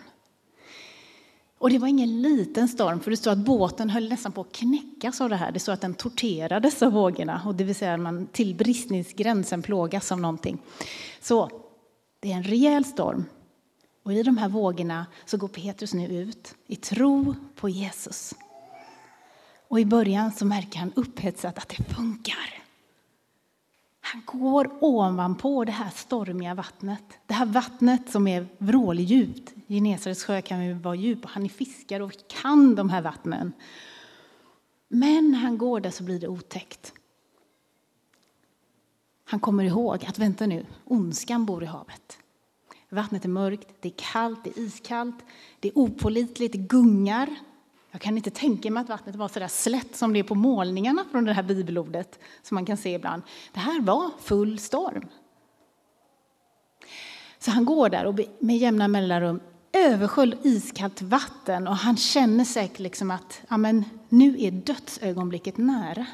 Och 1.63 1.69
det 1.69 1.79
var 1.79 1.87
ingen 1.87 2.21
liten 2.21 2.67
storm, 2.67 2.99
för 2.99 3.11
det 3.11 3.17
stod 3.17 3.33
att 3.33 3.39
båten 3.39 3.89
höll 3.89 4.09
nästan 4.09 4.31
på 4.31 4.41
att 4.41 4.51
knäckas 4.51 5.21
av 5.21 5.29
det 5.29 5.35
här. 5.35 5.51
Det 5.51 5.59
stod 5.59 5.73
att 5.73 5.81
den 5.81 5.93
torterades 5.93 6.81
av 6.81 6.91
vågorna, 6.91 7.41
och 7.45 7.55
det 7.55 7.63
vill 7.63 7.75
säga 7.75 7.93
att 7.93 7.99
man 7.99 8.27
till 8.27 8.55
bristningsgränsen 8.55 9.61
plågas 9.61 10.11
av 10.11 10.19
någonting. 10.19 10.57
Så 11.21 11.49
det 12.19 12.31
är 12.31 12.35
en 12.35 12.43
rejäl 12.43 12.85
storm. 12.85 13.25
Och 14.03 14.13
i 14.13 14.23
de 14.23 14.37
här 14.37 14.49
vågorna 14.49 15.05
så 15.25 15.37
går 15.37 15.47
Petrus 15.47 15.93
nu 15.93 16.07
ut 16.07 16.55
i 16.67 16.75
tro 16.75 17.35
på 17.55 17.69
Jesus. 17.69 18.33
Och 19.67 19.79
i 19.79 19.85
början 19.85 20.31
så 20.31 20.45
märker 20.45 20.79
han 20.79 20.91
upphetsat 20.95 21.57
att 21.57 21.69
det 21.69 21.83
funkar. 21.95 22.62
Han 24.13 24.21
går 24.25 24.69
ovanpå 24.79 25.65
det 25.65 25.71
här 25.71 25.89
stormiga 25.89 26.53
vattnet. 26.53 27.03
Det 27.25 27.33
här 27.33 27.45
vattnet 27.45 28.09
som 28.09 28.27
är 28.27 28.47
vråldjupt. 28.57 29.53
Genesarets 29.67 30.23
sjö 30.23 30.41
kan 30.41 30.65
ju 30.65 30.73
vara 30.73 30.95
djup 30.95 31.23
och 31.23 31.29
han 31.29 31.45
är 31.45 31.49
fiskare 31.49 32.03
och 32.03 32.13
kan 32.27 32.75
de 32.75 32.89
här 32.89 33.01
vattnen. 33.01 33.53
Men 34.87 35.31
när 35.31 35.39
han 35.39 35.57
går 35.57 35.79
där 35.79 35.91
så 35.91 36.03
blir 36.03 36.19
det 36.19 36.27
otäckt. 36.27 36.93
Han 39.23 39.39
kommer 39.39 39.63
ihåg 39.63 40.05
att 40.05 40.19
vänta 40.19 40.45
nu, 40.45 40.65
ondskan 40.85 41.45
bor 41.45 41.63
i 41.63 41.65
havet. 41.65 42.17
Vattnet 42.89 43.25
är 43.25 43.29
mörkt, 43.29 43.67
det 43.79 43.89
är 43.89 43.93
kallt, 43.97 44.43
det 44.43 44.49
är 44.49 44.59
iskallt, 44.59 45.25
det 45.59 45.67
är 45.67 45.77
opolitligt, 45.77 46.51
det 46.51 46.59
gungar. 46.59 47.35
Jag 47.93 48.01
kan 48.01 48.17
inte 48.17 48.29
tänka 48.29 48.71
mig 48.71 48.81
att 48.81 48.89
vattnet 48.89 49.15
var 49.15 49.27
så 49.27 49.39
där 49.39 49.47
slätt 49.47 49.95
som 49.95 50.13
det 50.13 50.19
är 50.19 50.23
på 50.23 50.35
målningarna 50.35 51.05
från 51.11 51.25
det 51.25 51.33
här 51.33 51.43
bibelordet 51.43 52.19
som 52.41 52.55
man 52.55 52.65
kan 52.65 52.77
se 52.77 52.93
ibland. 52.93 53.23
Det 53.53 53.59
här 53.59 53.81
var 53.81 54.09
full 54.19 54.59
storm. 54.59 55.07
Så 57.39 57.51
han 57.51 57.65
går 57.65 57.89
där 57.89 58.05
och 58.05 58.19
med 58.39 58.57
jämna 58.57 58.87
mellanrum 58.87 59.39
översköljd 59.73 60.37
iskallt 60.43 61.01
vatten 61.01 61.67
och 61.67 61.75
han 61.75 61.97
känner 61.97 62.45
säkert 62.45 62.79
liksom 62.79 63.11
att 63.11 63.41
amen, 63.47 63.85
nu 64.09 64.35
är 64.39 64.51
dödsögonblicket 64.51 65.57
nära. 65.57 66.05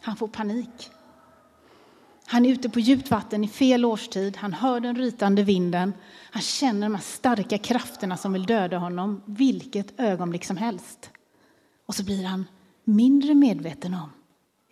Han 0.00 0.16
får 0.16 0.28
panik. 0.28 0.90
Han 2.26 2.46
är 2.46 2.50
ute 2.50 2.68
på 2.68 2.80
djupt 2.80 3.10
vatten 3.10 3.44
i 3.44 3.48
fel 3.48 3.84
årstid, 3.84 4.36
han 4.36 4.52
hör 4.52 4.80
den 4.80 4.96
rytande 4.96 5.42
vinden, 5.42 5.92
han 6.30 6.42
känner 6.42 6.86
de 6.86 6.94
här 6.94 7.02
starka 7.02 7.58
krafterna 7.58 8.16
som 8.16 8.32
vill 8.32 8.46
döda 8.46 8.78
honom 8.78 9.22
vilket 9.26 10.00
ögonblick 10.00 10.44
som 10.44 10.56
helst. 10.56 11.10
Och 11.86 11.94
så 11.94 12.04
blir 12.04 12.24
han 12.24 12.44
mindre 12.84 13.34
medveten 13.34 13.94
om 13.94 14.10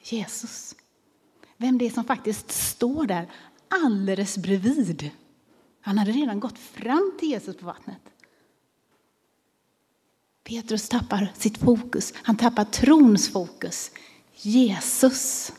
Jesus. 0.03 0.75
Vem 1.57 1.79
det 1.79 1.87
är 1.87 1.91
som 1.91 2.05
faktiskt 2.05 2.51
står 2.51 3.07
där 3.07 3.31
alldeles 3.69 4.39
bredvid. 4.39 5.11
Han 5.81 5.99
hade 5.99 6.13
redan 6.13 6.41
gått 6.41 6.59
fram 6.59 7.13
till 7.19 7.29
Jesus 7.29 7.57
på 7.57 7.67
vattnet. 7.67 8.03
Petrus 10.45 10.89
tappar 10.89 11.33
sitt 11.35 11.59
fokus, 11.59 12.15
han 12.17 12.37
tappar 12.37 12.65
trons 12.65 13.33
fokus. 13.33 13.91
Jesus. 14.35 15.53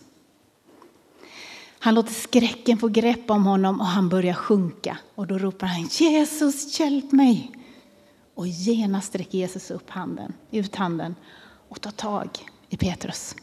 Han 1.83 1.95
låter 1.95 2.13
skräcken 2.13 2.77
få 2.77 2.87
grepp 2.87 3.31
om 3.31 3.45
honom 3.45 3.79
och 3.79 3.85
han 3.85 4.09
börjar 4.09 4.33
sjunka. 4.33 4.97
Och 5.15 5.27
då 5.27 5.37
ropar 5.37 5.67
han 5.67 5.87
Jesus, 5.91 6.79
hjälp 6.79 7.11
mig! 7.11 7.51
Och 8.33 8.47
genast 8.47 9.07
sträcker 9.07 9.37
Jesus 9.37 9.71
upp 9.71 9.89
handen, 9.89 10.33
ut 10.51 10.75
handen 10.75 11.15
och 11.69 11.81
tar 11.81 11.91
tag 11.91 12.29
i 12.69 12.77
Petrus. 12.77 13.35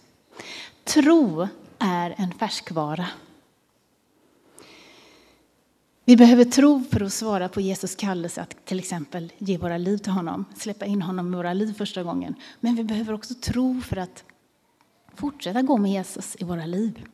Tro 0.85 1.49
är 1.79 2.15
en 2.19 2.33
färskvara. 2.33 3.07
Vi 6.05 6.17
behöver 6.17 6.45
tro 6.45 6.85
för 6.91 7.03
att 7.03 7.13
svara 7.13 7.49
på 7.49 7.61
Jesus 7.61 7.95
kallelse 7.95 8.43
att 8.43 8.65
till 8.65 8.79
exempel 8.79 9.33
ge 9.39 9.59
våra 9.59 9.79
liv 9.79 9.99
till 9.99 10.13
honom, 10.13 10.45
släppa 10.57 10.87
in 10.87 11.03
honom 11.03 11.35
i 11.35 11.37
våra 11.37 11.53
liv 11.53 11.75
första 11.79 12.03
gången. 12.03 12.35
Men 12.61 12.75
vi 12.75 12.85
behöver 12.85 13.13
också 13.13 13.35
tro 13.35 13.81
för 13.81 13.97
att 13.97 14.25
fortsätta 15.15 15.63
gå 15.63 15.77
med 15.77 15.91
Jesus 15.91 16.37
i 16.39 16.45
våra 16.45 16.67
liv. 16.67 17.07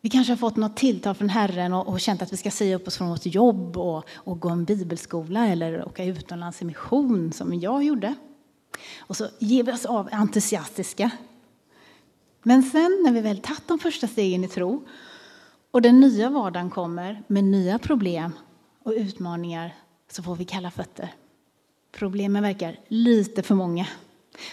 Vi 0.00 0.10
kanske 0.10 0.32
har 0.32 0.36
fått 0.36 0.56
något 0.56 0.76
tilltal 0.76 1.14
från 1.14 1.28
Herren 1.28 1.72
och, 1.72 1.88
och 1.88 2.00
känt 2.00 2.22
att 2.22 2.32
vi 2.32 2.36
ska 2.36 2.50
säga 2.50 2.76
upp 2.76 2.86
oss 2.86 2.96
från 2.96 3.08
vårt 3.08 3.26
jobb 3.26 3.76
och, 3.76 4.08
och 4.14 4.40
gå 4.40 4.48
en 4.48 4.64
bibelskola 4.64 5.48
eller 5.48 5.88
åka 5.88 6.04
utomlands 6.04 6.62
i 6.62 6.64
mission 6.64 7.32
som 7.32 7.60
jag 7.60 7.84
gjorde. 7.84 8.14
Och 8.98 9.16
så 9.16 9.28
ger 9.38 9.62
vi 9.62 9.72
oss 9.72 9.86
av 9.86 10.08
entusiastiska. 10.12 11.10
Men 12.42 12.62
sen 12.62 13.02
när 13.04 13.12
vi 13.12 13.20
väl 13.20 13.38
tagit 13.38 13.68
de 13.68 13.78
första 13.78 14.06
stegen 14.06 14.44
i 14.44 14.48
tro 14.48 14.86
och 15.70 15.82
den 15.82 16.00
nya 16.00 16.30
vardagen 16.30 16.70
kommer 16.70 17.22
med 17.26 17.44
nya 17.44 17.78
problem 17.78 18.32
och 18.84 18.92
utmaningar 18.92 19.74
så 20.10 20.22
får 20.22 20.36
vi 20.36 20.44
kalla 20.44 20.70
fötter. 20.70 21.14
Problemen 21.92 22.42
verkar 22.42 22.76
lite 22.88 23.42
för 23.42 23.54
många. 23.54 23.86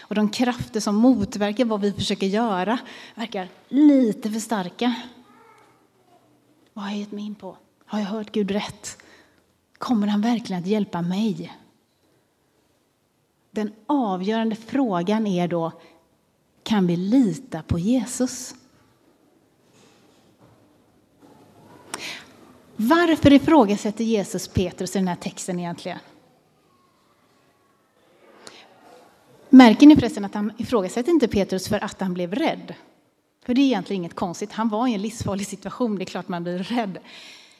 Och 0.01 0.15
de 0.15 0.29
krafter 0.29 0.79
som 0.79 0.95
motverkar 0.95 1.65
vad 1.65 1.81
vi 1.81 1.91
försöker 1.91 2.27
göra 2.27 2.79
verkar 3.15 3.47
lite 3.69 4.31
för 4.31 4.39
starka. 4.39 4.95
Vad 6.77 6.85
har 6.85 6.91
jag 6.91 6.99
gett 6.99 7.11
mig 7.11 7.25
in 7.25 7.35
på? 7.35 7.57
Har 7.85 7.99
jag 7.99 8.05
hört 8.05 8.31
Gud 8.31 8.51
rätt? 8.51 8.97
Kommer 9.77 10.07
han 10.07 10.21
verkligen 10.21 10.61
att 10.61 10.67
hjälpa 10.67 11.01
mig? 11.01 11.57
Den 13.51 13.73
avgörande 13.87 14.55
frågan 14.55 15.27
är 15.27 15.47
då, 15.47 15.71
kan 16.63 16.87
vi 16.87 16.95
lita 16.95 17.61
på 17.61 17.79
Jesus? 17.79 18.55
Varför 22.75 23.33
ifrågasätter 23.33 24.03
Jesus 24.03 24.47
Petrus 24.47 24.95
i 24.95 24.99
den 24.99 25.07
här 25.07 25.15
texten 25.15 25.59
egentligen? 25.59 25.99
Märker 29.49 29.87
ni 29.87 29.95
förresten 29.95 30.25
att 30.25 30.33
han 30.33 30.51
ifrågasätter 30.57 31.11
inte 31.11 31.27
Petrus 31.27 31.67
för 31.67 31.83
att 31.83 32.01
han 32.01 32.13
blev 32.13 32.35
rädd? 32.35 32.73
För 33.47 33.53
det 33.53 33.61
är 33.61 33.65
egentligen 33.65 34.01
inget 34.01 34.15
konstigt. 34.15 34.51
Han 34.51 34.69
var 34.69 34.87
i 34.87 34.93
en 34.93 35.01
livsfarlig 35.01 35.47
situation. 35.47 35.95
Det 35.95 36.03
är 36.03 36.05
klart 36.05 36.27
man 36.27 36.43
blir 36.43 36.57
rädd. 36.59 36.97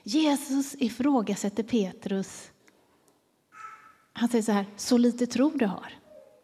Jesus 0.04 0.76
ifrågasätter 0.80 1.63
Petrus. 1.63 2.52
Han 4.13 4.30
säger 4.30 4.43
så 4.43 4.52
här, 4.52 4.65
så 4.78 4.97
lite 4.97 5.28
tro 5.28 5.50
du 5.50 5.65
har. 5.65 5.93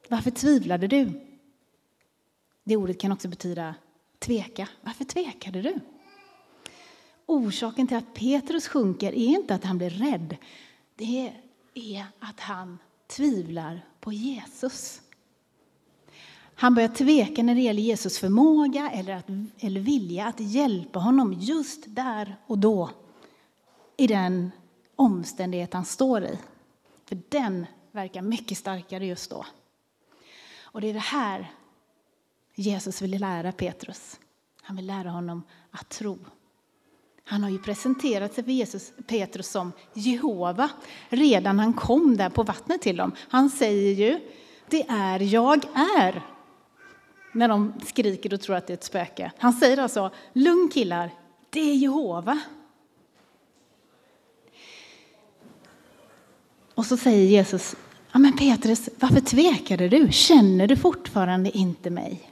Varför 0.08 0.32
tvivlade 0.32 0.88
du? 0.88 1.22
Det 2.64 2.78
ordet 2.78 3.00
kan 3.00 3.12
också 3.12 3.28
betyda 3.28 3.76
tveka. 4.20 4.70
Varför 4.82 5.06
tvekade 5.06 5.62
du? 5.62 5.80
Orsaken 7.26 7.88
till 7.88 7.98
att 7.98 8.14
Petrus 8.14 8.68
sjunker 8.68 9.12
är 9.12 9.28
inte 9.28 9.56
att 9.56 9.64
han 9.64 9.78
blir 9.78 9.90
rädd. 9.90 10.38
Det 10.96 11.34
är 11.74 12.06
att 12.20 12.40
han 12.40 12.80
tvivlar 13.08 13.86
på 14.00 14.14
Jesus. 14.14 15.02
Han 16.56 16.76
börjar 16.76 16.90
tveka 16.90 17.44
när 17.44 17.56
det 17.56 17.62
gäller 17.62 17.82
Jesus 17.82 18.20
förmåga 18.20 18.92
eller, 18.92 19.14
att, 19.14 19.26
eller 19.60 19.82
vilja 19.82 20.26
att 20.26 20.40
hjälpa 20.40 21.00
honom 21.00 21.34
just 21.34 21.84
där 21.88 22.36
och 22.48 22.58
då 22.58 22.90
i 23.98 24.08
den 24.08 24.52
omständighet 24.96 25.74
han 25.74 25.86
står 25.86 26.24
i. 26.24 26.40
För 27.06 27.18
den 27.30 27.66
verkar 27.92 28.22
mycket 28.22 28.58
starkare 28.58 29.06
just 29.06 29.30
då. 29.30 29.46
Och 30.62 30.82
det 30.82 30.90
är 30.90 30.94
det 30.94 31.00
här 31.00 31.52
Jesus 32.56 33.02
vill 33.02 33.22
lära 33.22 33.52
Petrus. 33.52 34.20
Han 34.62 34.76
vill 34.76 34.86
lära 34.86 35.10
honom 35.10 35.44
att 35.72 35.90
tro. 35.90 36.20
Han 37.26 37.44
har 37.44 37.50
ju 37.50 37.60
presenterat 37.60 38.34
sig 38.34 38.44
för 38.44 38.52
Jesus, 38.52 38.94
Petrus 39.08 39.48
som 39.48 39.72
Jehova 39.94 40.70
redan 41.10 41.58
när 41.58 41.64
han 41.64 41.74
kom 41.74 42.18
där 42.18 42.30
på 42.30 42.44
vattnet 42.44 42.82
till 42.82 42.98
dem. 42.98 43.12
Han 43.30 43.50
säger 43.50 43.94
ju, 43.94 44.20
det 44.70 44.88
är 44.90 45.20
jag 45.20 45.66
är 45.76 46.22
när 47.34 47.48
de 47.48 47.74
skriker 47.86 48.34
och 48.34 48.42
tror 48.42 48.56
att 48.56 48.68
det 48.68 48.74
är 48.74 48.78
ett 48.78 48.84
spöke. 48.84 49.32
Han 49.38 49.54
säger 49.54 49.78
alltså, 49.78 50.12
lugn 50.34 50.70
killar, 50.74 51.12
det 51.50 51.60
är 51.60 51.76
Jehova. 51.76 52.40
Och 56.76 56.86
så 56.86 56.98
säger 56.98 57.26
Jesus, 57.26 57.76
ja 58.12 58.20
men 58.20 58.38
Petrus, 58.38 58.90
varför 59.00 59.20
tvekade 59.20 59.90
du? 59.90 60.08
Känner 60.12 60.68
du 60.68 60.76
fortfarande 60.76 61.58
inte 61.58 61.90
mig? 61.90 62.30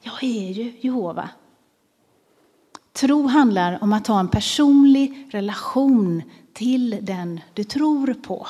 Jag 0.00 0.24
är 0.24 0.50
ju 0.50 0.72
Jehova. 0.80 1.28
Tro 2.92 3.26
handlar 3.26 3.78
om 3.82 3.92
att 3.92 4.06
ha 4.06 4.20
en 4.20 4.28
personlig 4.28 5.28
relation 5.30 6.22
till 6.52 6.98
den 7.02 7.40
du 7.54 7.64
tror 7.64 8.14
på. 8.14 8.46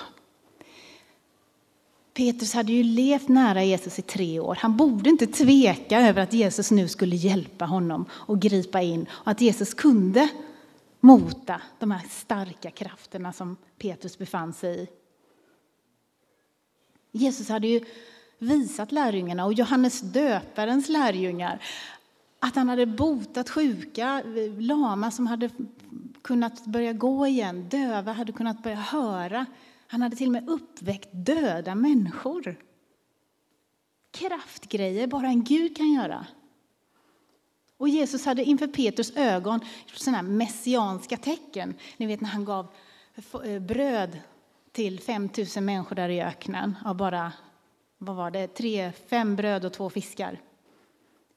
Petrus 2.14 2.55
hade 2.55 2.72
ju 2.72 2.83
levt 2.83 3.29
nära 3.29 3.64
Jesus 3.64 3.98
i 3.98 4.03
tre 4.03 4.40
år. 4.40 4.59
Han 4.61 4.77
borde 4.77 5.11
inte 5.11 5.27
tveka 5.27 6.00
över 6.00 6.22
att 6.22 6.33
Jesus 6.33 6.70
nu 6.70 6.88
skulle 6.88 7.16
hjälpa 7.16 7.64
honom 7.64 8.05
och 8.11 8.40
gripa 8.40 8.83
in 8.83 9.07
och 9.11 9.31
att 9.31 9.40
Jesus 9.40 9.74
kunde 9.74 10.29
mota 11.00 11.61
de 11.79 11.90
här 11.90 12.03
starka 12.11 12.70
krafterna 12.70 13.33
som 13.33 13.57
Petrus 13.79 14.18
befann 14.18 14.53
sig 14.53 14.83
i. 14.83 14.88
Jesus 17.12 17.48
hade 17.48 17.68
ju 17.68 17.85
visat 18.38 18.92
lärjungarna 18.92 19.44
och 19.44 19.53
Johannes 19.53 20.00
döparens 20.00 20.88
lärjungar 20.88 21.62
att 22.38 22.57
han 22.57 22.68
hade 22.68 22.87
botat 22.87 23.50
sjuka, 23.50 24.22
lama 24.59 25.11
som 25.11 25.27
hade 25.27 25.50
kunnat 26.22 26.64
börja 26.64 26.92
gå 26.92 27.27
igen, 27.27 27.68
döva 27.68 28.12
hade 28.12 28.33
kunnat 28.33 28.62
börja 28.62 28.77
höra. 28.77 29.46
Han 29.94 30.02
hade 30.02 30.16
till 30.16 30.26
och 30.26 30.33
med 30.33 30.48
uppväckt 30.48 31.09
döda 31.12 31.74
människor. 31.74 32.57
Kraftgrejer 34.11 35.07
bara 35.07 35.26
en 35.26 35.44
Gud 35.44 35.76
kan 35.76 35.92
göra. 35.92 36.26
Och 37.76 37.88
Jesus 37.88 38.24
hade 38.24 38.44
inför 38.44 38.66
Petrus 38.66 39.16
ögon 39.16 39.61
gjort 39.87 39.96
sådana 39.96 40.22
messianska 40.22 41.16
tecken. 41.16 41.74
Ni 41.96 42.07
vet 42.07 42.20
när 42.20 42.28
han 42.28 42.44
gav 42.44 42.66
eh, 43.44 43.62
bröd 43.62 44.18
till 44.72 45.00
5 45.00 45.28
000 45.57 45.64
människor 45.64 45.96
där 45.96 46.09
i 46.09 46.22
öknen 46.22 46.76
av 46.85 46.96
bara 46.96 47.33
vad 47.98 48.16
var 48.16 48.30
det, 48.30 48.46
tre, 48.46 48.92
fem 48.92 49.37
bröd 49.37 49.64
och 49.64 49.72
två 49.72 49.90
fiskar. 49.90 50.40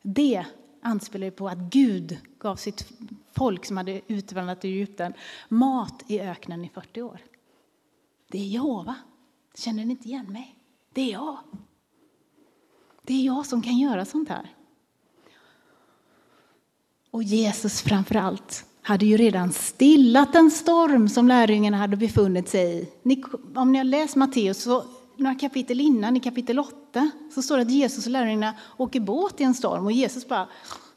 Det 0.01 0.45
anspelar 0.81 1.29
på 1.29 1.47
att 1.47 1.57
Gud 1.57 2.17
gav 2.39 2.55
sitt 2.55 2.89
folk 3.31 3.65
som 3.65 3.77
hade 3.77 4.01
utvandrat 4.07 4.65
i 4.65 4.67
Egypten 4.67 5.13
mat 5.49 6.03
i 6.07 6.19
öknen 6.19 6.65
i 6.65 6.69
40 6.69 7.01
år. 7.01 7.19
Det 8.31 8.37
är 8.37 8.45
Jehova. 8.45 8.95
Känner 9.55 9.85
ni 9.85 9.91
inte 9.91 10.07
igen 10.07 10.31
mig? 10.31 10.55
Det 10.93 11.01
är 11.01 11.11
jag. 11.11 11.37
Det 13.01 13.13
är 13.13 13.25
jag 13.25 13.45
som 13.45 13.61
kan 13.61 13.77
göra 13.77 14.05
sånt 14.05 14.29
här. 14.29 14.53
Och 17.11 17.23
Jesus 17.23 17.81
framför 17.81 18.15
allt 18.15 18.65
hade 18.81 19.05
ju 19.05 19.17
redan 19.17 19.53
stillat 19.53 20.35
en 20.35 20.51
storm 20.51 21.09
som 21.09 21.27
lärjungarna 21.27 21.77
hade 21.77 21.97
befunnit 21.97 22.49
sig 22.49 22.77
i. 22.77 22.89
Ni, 23.03 23.23
om 23.55 23.71
ni 23.71 23.77
har 23.77 23.85
läst 23.85 24.15
Matteus, 24.15 24.63
så 24.63 24.83
några 25.17 25.35
kapitel 25.35 25.81
innan, 25.81 26.17
i 26.17 26.19
kapitel 26.19 26.59
8, 26.59 27.11
så 27.35 27.41
står 27.41 27.57
det 27.57 27.63
att 27.63 27.71
Jesus 27.71 28.05
och 28.05 28.11
lärjungarna 28.11 28.53
åker 28.77 28.99
båt 28.99 29.41
i 29.41 29.43
en 29.43 29.53
storm 29.53 29.85
och 29.85 29.91
Jesus 29.91 30.27
bara 30.27 30.47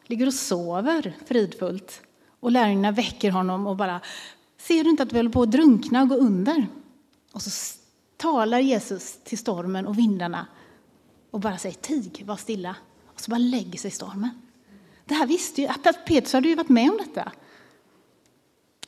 ligger 0.07 0.27
och 0.27 0.35
sover 0.35 1.16
fridfullt. 1.27 2.03
Och 2.40 2.51
lärjungarna 2.51 2.93
väcker 2.93 3.31
honom 3.31 3.66
och 3.66 3.77
bara, 3.77 4.01
ser 4.59 4.85
du 4.85 4.90
inte 4.90 5.03
att 5.03 5.12
vi 5.12 5.16
håller 5.16 5.31
på 5.31 5.43
att 5.43 5.51
drunkna 5.51 6.03
och 6.03 6.09
gå 6.09 6.14
under? 6.14 6.66
Och 7.33 7.43
så 7.43 7.79
talar 8.16 8.59
Jesus 8.59 9.19
till 9.25 9.38
stormen 9.38 9.87
och 9.87 9.99
vindarna 9.99 10.47
och 11.31 11.40
bara 11.40 11.59
säger 11.59 11.77
tig, 11.77 12.23
var 12.27 12.37
stilla. 12.37 12.77
Och 13.07 13.21
så 13.21 13.31
bara 13.31 13.38
lägger 13.38 13.79
sig 13.79 13.90
stormen. 13.90 14.31
Det 15.05 15.14
här 15.14 15.27
visste 15.27 15.62
ju, 15.62 15.69
Petrus 16.07 16.33
hade 16.33 16.49
ju 16.49 16.55
varit 16.55 16.69
med 16.69 16.90
om 16.90 16.97
detta. 16.97 17.33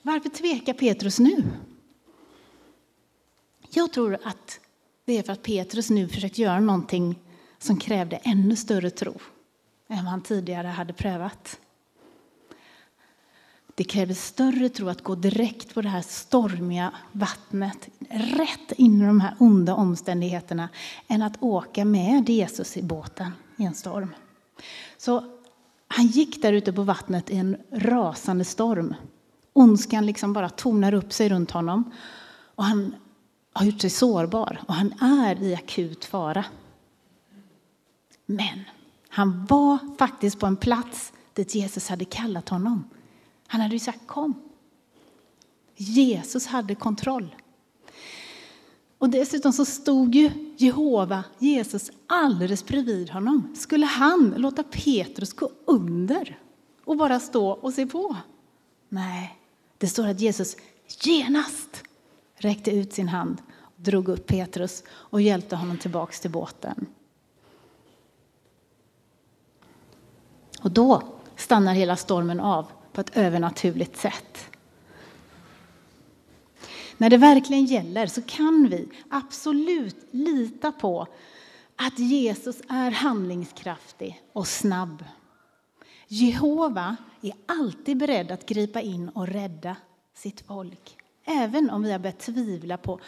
Varför 0.02 0.28
tvekar 0.28 0.72
Petrus 0.72 1.18
nu? 1.18 1.50
Jag 3.70 3.92
tror 3.92 4.18
att 4.22 4.60
det 5.04 5.18
är 5.18 5.22
för 5.22 5.32
att 5.32 5.42
Petrus 5.42 5.90
nu 5.90 6.08
försökt 6.08 6.38
göra 6.38 6.60
någonting 6.60 7.18
som 7.58 7.78
krävde 7.78 8.16
ännu 8.16 8.56
större 8.56 8.90
tro 8.90 9.14
än 9.88 10.04
vad 10.04 10.10
han 10.10 10.22
tidigare 10.22 10.68
hade 10.68 10.92
prövat. 10.92 11.60
Det 13.74 13.84
kräver 13.84 14.14
större 14.14 14.68
tro 14.68 14.88
att 14.88 15.02
gå 15.02 15.14
direkt 15.14 15.74
på 15.74 15.82
det 15.82 15.88
här 15.88 16.02
stormiga 16.02 16.92
vattnet, 17.12 17.88
rätt 18.10 18.72
in 18.76 19.02
i 19.02 19.06
de 19.06 19.20
här 19.20 19.34
onda 19.38 19.74
omständigheterna, 19.74 20.68
än 21.08 21.22
att 21.22 21.42
åka 21.42 21.84
med 21.84 22.28
Jesus 22.28 22.76
i 22.76 22.82
båten 22.82 23.32
i 23.56 23.64
en 23.64 23.74
storm. 23.74 24.14
Så 24.96 25.24
han 25.88 26.06
gick 26.06 26.42
där 26.42 26.52
ute 26.52 26.72
på 26.72 26.82
vattnet 26.82 27.30
i 27.30 27.36
en 27.36 27.56
rasande 27.72 28.44
storm. 28.44 28.94
Ondskan 29.52 30.06
liksom 30.06 30.32
bara 30.32 30.48
tonar 30.48 30.94
upp 30.94 31.12
sig 31.12 31.28
runt 31.28 31.50
honom. 31.50 31.92
Och 32.54 32.64
han 32.64 32.94
har 33.52 33.66
gjort 33.66 33.80
sig 33.80 33.90
sårbar 33.90 34.60
och 34.68 34.74
han 34.74 34.92
är 35.00 35.42
i 35.42 35.54
akut 35.54 36.04
fara. 36.04 36.44
Men 38.26 38.60
han 39.08 39.46
var 39.46 39.96
faktiskt 39.98 40.38
på 40.38 40.46
en 40.46 40.56
plats 40.56 41.12
dit 41.32 41.54
Jesus 41.54 41.88
hade 41.88 42.04
kallat 42.04 42.48
honom. 42.48 42.84
Han 43.52 43.60
hade 43.60 43.74
ju 43.74 43.78
sagt 43.78 44.06
kom. 44.06 44.34
Jesus 45.76 46.46
hade 46.46 46.74
kontroll. 46.74 47.36
Och 48.98 49.08
dessutom 49.08 49.52
så 49.52 49.64
stod 49.64 50.14
ju 50.14 50.54
Jehova, 50.56 51.24
Jesus, 51.38 51.90
alldeles 52.06 52.66
bredvid 52.66 53.10
honom. 53.10 53.54
Skulle 53.56 53.86
han 53.86 54.34
låta 54.36 54.62
Petrus 54.62 55.32
gå 55.32 55.50
under 55.64 56.38
och 56.84 56.96
bara 56.96 57.20
stå 57.20 57.50
och 57.50 57.74
se 57.74 57.86
på? 57.86 58.16
Nej, 58.88 59.38
det 59.78 59.86
står 59.86 60.06
att 60.06 60.20
Jesus 60.20 60.56
genast 61.00 61.82
räckte 62.34 62.70
ut 62.70 62.92
sin 62.92 63.08
hand, 63.08 63.42
drog 63.76 64.08
upp 64.08 64.26
Petrus 64.26 64.84
och 64.90 65.20
hjälpte 65.20 65.56
honom 65.56 65.78
tillbaks 65.78 66.20
till 66.20 66.30
båten. 66.30 66.86
Och 70.62 70.70
då 70.70 71.02
stannar 71.36 71.74
hela 71.74 71.96
stormen 71.96 72.40
av 72.40 72.66
på 72.92 73.00
ett 73.00 73.16
övernaturligt 73.16 73.96
sätt. 73.96 74.38
När 76.96 77.10
det 77.10 77.16
verkligen 77.16 77.64
gäller 77.64 78.06
så 78.06 78.22
kan 78.22 78.68
vi 78.70 78.88
absolut 79.08 79.96
lita 80.10 80.72
på 80.72 81.06
att 81.76 81.98
Jesus 81.98 82.60
är 82.68 82.90
handlingskraftig 82.90 84.22
och 84.32 84.48
snabb. 84.48 85.04
Jehova 86.08 86.96
är 87.22 87.32
alltid 87.46 87.96
beredd 87.96 88.30
att 88.30 88.46
gripa 88.46 88.80
in 88.80 89.08
och 89.08 89.28
rädda 89.28 89.76
sitt 90.14 90.40
folk. 90.40 90.96
Även 91.24 91.70
om 91.70 91.82
vi 91.82 91.92
har 91.92 91.98
börjat 91.98 92.20
tvivla 92.20 92.76
på 92.76 93.00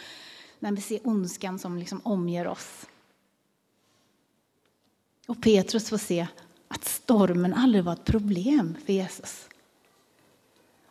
när 0.58 0.72
vi 0.72 0.80
ser 0.80 1.00
ondskan 1.08 1.58
som 1.58 1.78
liksom 1.78 2.00
omger 2.04 2.46
oss. 2.46 2.86
Och 5.26 5.42
Petrus 5.42 5.88
får 5.88 5.98
se 5.98 6.26
att 6.68 6.84
stormen 6.84 7.54
aldrig 7.54 7.84
var 7.84 7.92
ett 7.92 8.04
problem 8.04 8.76
för 8.86 8.92
Jesus. 8.92 9.48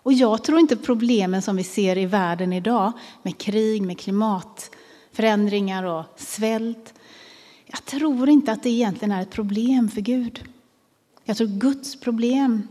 Och 0.04 0.14
jag 0.14 0.44
tror 0.44 0.60
inte 0.60 0.76
problemen 0.76 1.42
som 1.42 1.56
vi 1.56 1.64
ser 1.64 1.98
i 1.98 2.06
världen 2.06 2.54
idag 2.54 2.92
med 3.22 3.38
krig, 3.38 3.82
med 3.82 4.00
klimatförändringar 4.00 5.84
och 5.84 6.06
svält. 6.16 6.94
Jag 7.66 7.86
tror 7.86 8.30
inte 8.30 8.52
att 8.52 8.64
det 8.64 8.70
egentligen 8.70 9.12
är 9.12 9.22
ett 9.22 9.32
problem 9.32 9.90
för 9.90 10.02
Gud. 10.02 10.44
Jag 11.24 11.38
tror 11.38 11.48
Guds 11.48 12.00
problem 12.00 12.68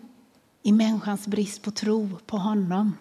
är 0.63 0.73
människans 0.73 1.27
brist 1.27 1.63
på 1.63 1.71
tro 1.71 2.09
på 2.27 2.37
honom. 2.37 2.97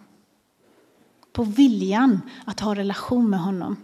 På 1.34 1.44
viljan 1.44 2.22
att 2.46 2.60
ha 2.60 2.76
relation 2.76 3.30
med 3.30 3.39
honom. 3.39 3.78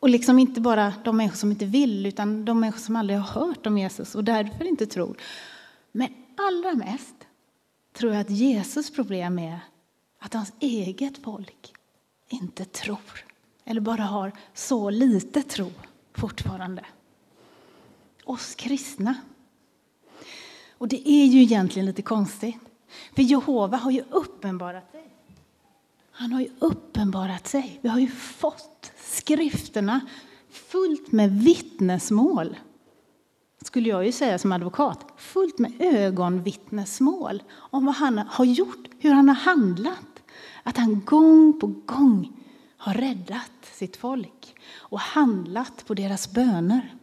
Och 0.00 0.08
liksom 0.08 0.38
inte 0.38 0.60
bara 0.60 0.92
de 1.04 1.16
människor 1.16 1.36
som 1.36 1.50
inte 1.50 1.64
vill, 1.64 2.06
utan 2.06 2.44
de 2.44 2.60
människor 2.60 2.80
som 2.80 2.96
aldrig 2.96 3.18
har 3.18 3.46
hört 3.46 3.66
om 3.66 3.78
Jesus 3.78 4.14
och 4.14 4.24
därför 4.24 4.64
inte 4.64 4.86
tror. 4.86 5.16
Men 5.92 6.08
allra 6.36 6.74
mest 6.74 7.14
tror 7.92 8.12
jag 8.12 8.20
att 8.20 8.30
Jesus 8.30 8.90
problem 8.90 9.38
är 9.38 9.60
att 10.18 10.34
hans 10.34 10.52
eget 10.60 11.18
folk 11.18 11.74
inte 12.28 12.64
tror. 12.64 13.24
Eller 13.64 13.80
bara 13.80 14.02
har 14.02 14.32
så 14.54 14.90
lite 14.90 15.42
tro 15.42 15.72
fortfarande. 16.14 16.84
Oss 18.24 18.54
kristna. 18.54 19.14
Och 20.78 20.88
det 20.88 21.08
är 21.08 21.26
ju 21.26 21.42
egentligen 21.42 21.86
lite 21.86 22.02
konstigt. 22.02 22.56
För 23.14 23.22
Jehova 23.22 23.76
har 23.76 23.90
ju 23.90 24.04
uppenbarat 24.10 24.92
sig. 24.92 25.08
Han 26.10 26.32
har 26.32 26.40
ju 26.40 26.48
uppenbarat 26.58 27.48
sig. 27.48 27.78
Vi 27.82 27.88
har 27.88 27.98
ju 27.98 28.08
fått 28.08 28.92
skrifterna 28.96 30.00
fullt 30.50 31.12
med 31.12 31.30
vittnesmål 31.30 32.56
skulle 33.66 33.88
jag 33.88 34.06
ju 34.06 34.12
säga 34.12 34.38
som 34.38 34.52
advokat, 34.52 35.06
fullt 35.16 35.58
med 35.58 35.72
ögonvittnesmål 35.80 37.42
om 37.54 37.84
vad 37.86 37.94
han 37.94 38.18
har 38.18 38.44
gjort, 38.44 38.88
hur 38.98 39.12
han 39.12 39.28
har 39.28 39.36
handlat. 39.36 40.22
Att 40.62 40.76
han 40.76 41.00
gång 41.04 41.60
på 41.60 41.66
gång 41.66 42.42
har 42.76 42.94
räddat 42.94 43.52
sitt 43.62 43.96
folk 43.96 44.56
och 44.76 45.00
handlat 45.00 45.84
på 45.86 45.94
deras 45.94 46.32
böner. 46.32 46.94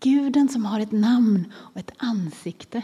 Guden 0.00 0.48
som 0.48 0.64
har 0.64 0.80
ett 0.80 0.92
namn 0.92 1.52
och 1.54 1.76
ett 1.76 1.92
ansikte. 1.96 2.82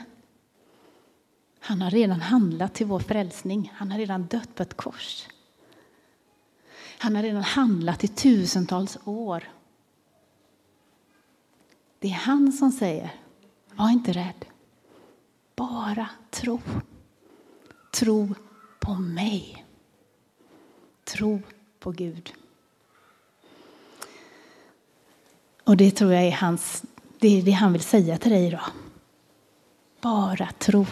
Han 1.60 1.82
har 1.82 1.90
redan 1.90 2.20
handlat 2.20 2.74
till 2.74 2.86
vår 2.86 3.00
frälsning. 3.00 3.72
Han 3.76 3.90
har 3.90 3.98
redan 3.98 4.26
dött 4.26 4.54
på 4.54 4.62
ett 4.62 4.76
kors. 4.76 5.26
Han 6.98 7.16
har 7.16 7.22
redan 7.22 7.42
handlat 7.42 8.04
i 8.04 8.08
tusentals 8.08 8.98
år 9.04 9.44
det 11.98 12.08
är 12.08 12.12
han 12.12 12.52
som 12.52 12.72
säger, 12.72 13.14
var 13.74 13.90
inte 13.90 14.12
rädd. 14.12 14.44
Bara 15.56 16.08
tro. 16.30 16.60
Tro 17.90 18.34
på 18.80 18.94
mig. 18.94 19.64
Tro 21.04 21.42
på 21.78 21.90
Gud. 21.90 22.32
Och 25.64 25.76
det 25.76 25.90
tror 25.90 26.12
jag 26.12 26.24
är, 26.24 26.32
hans, 26.32 26.84
det, 27.18 27.38
är 27.38 27.42
det 27.42 27.50
han 27.50 27.72
vill 27.72 27.82
säga 27.82 28.18
till 28.18 28.30
dig 28.30 28.46
idag. 28.46 28.64
Bara 30.00 30.48
tro. 30.58 30.86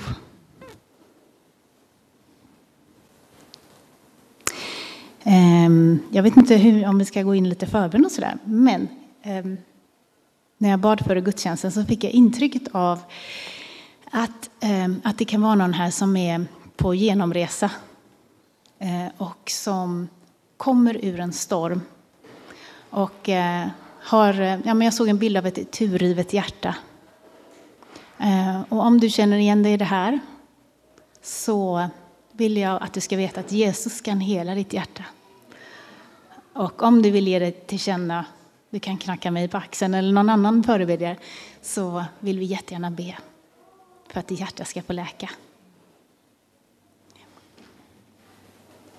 Ehm, 5.22 5.98
jag 6.10 6.22
vet 6.22 6.36
inte 6.36 6.56
hur, 6.56 6.86
om 6.86 6.98
vi 6.98 7.04
ska 7.04 7.22
gå 7.22 7.34
in 7.34 7.48
lite 7.48 7.66
förbön 7.66 8.04
och 8.04 8.12
sådär, 8.12 8.38
men 8.44 8.88
ehm, 9.22 9.56
när 10.58 10.70
jag 10.70 10.78
bad 10.78 11.00
före 11.00 11.20
gudstjänsten 11.20 11.72
så 11.72 11.84
fick 11.84 12.04
jag 12.04 12.12
intrycket 12.12 12.62
av 12.72 13.00
att, 14.10 14.50
ehm, 14.60 15.00
att 15.04 15.18
det 15.18 15.24
kan 15.24 15.42
vara 15.42 15.54
någon 15.54 15.74
här 15.74 15.90
som 15.90 16.16
är 16.16 16.46
på 16.76 16.94
genomresa 16.94 17.70
eh, 18.78 19.06
och 19.16 19.50
som 19.50 20.08
kommer 20.56 21.04
ur 21.04 21.20
en 21.20 21.32
storm. 21.32 21.80
Och 22.90 23.28
eh, 23.28 23.66
har, 24.00 24.34
ja, 24.40 24.74
men 24.74 24.80
jag 24.80 24.94
såg 24.94 25.08
en 25.08 25.18
bild 25.18 25.36
av 25.36 25.46
ett 25.46 25.72
turrivet 25.72 26.32
hjärta. 26.32 26.74
Eh, 28.18 28.60
och 28.68 28.80
om 28.80 29.00
du 29.00 29.10
känner 29.10 29.38
igen 29.38 29.62
dig 29.62 29.72
i 29.72 29.76
det 29.76 29.84
här 29.84 30.20
så 31.22 31.88
vill 32.32 32.56
jag 32.56 32.82
att 32.82 32.92
du 32.92 33.00
ska 33.00 33.16
veta 33.16 33.40
att 33.40 33.52
Jesus 33.52 34.00
kan 34.00 34.20
hela 34.20 34.54
ditt 34.54 34.72
hjärta. 34.72 35.04
Och 36.52 36.82
om 36.82 37.02
du 37.02 37.10
vill 37.10 37.28
ge 37.28 37.38
dig 37.38 37.52
till 37.52 37.78
känna, 37.78 38.24
du 38.74 38.80
kan 38.80 38.98
knacka 38.98 39.30
mig 39.30 39.48
på 39.48 39.56
axeln 39.56 39.94
eller 39.94 40.12
någon 40.12 40.30
annan 40.30 40.62
förebedjare, 40.62 41.16
så 41.62 42.04
vill 42.20 42.38
vi 42.38 42.44
jättegärna 42.44 42.90
be 42.90 43.16
för 44.08 44.20
att 44.20 44.28
ditt 44.28 44.40
hjärta 44.40 44.64
ska 44.64 44.82
få 44.82 44.92
läka. 44.92 45.30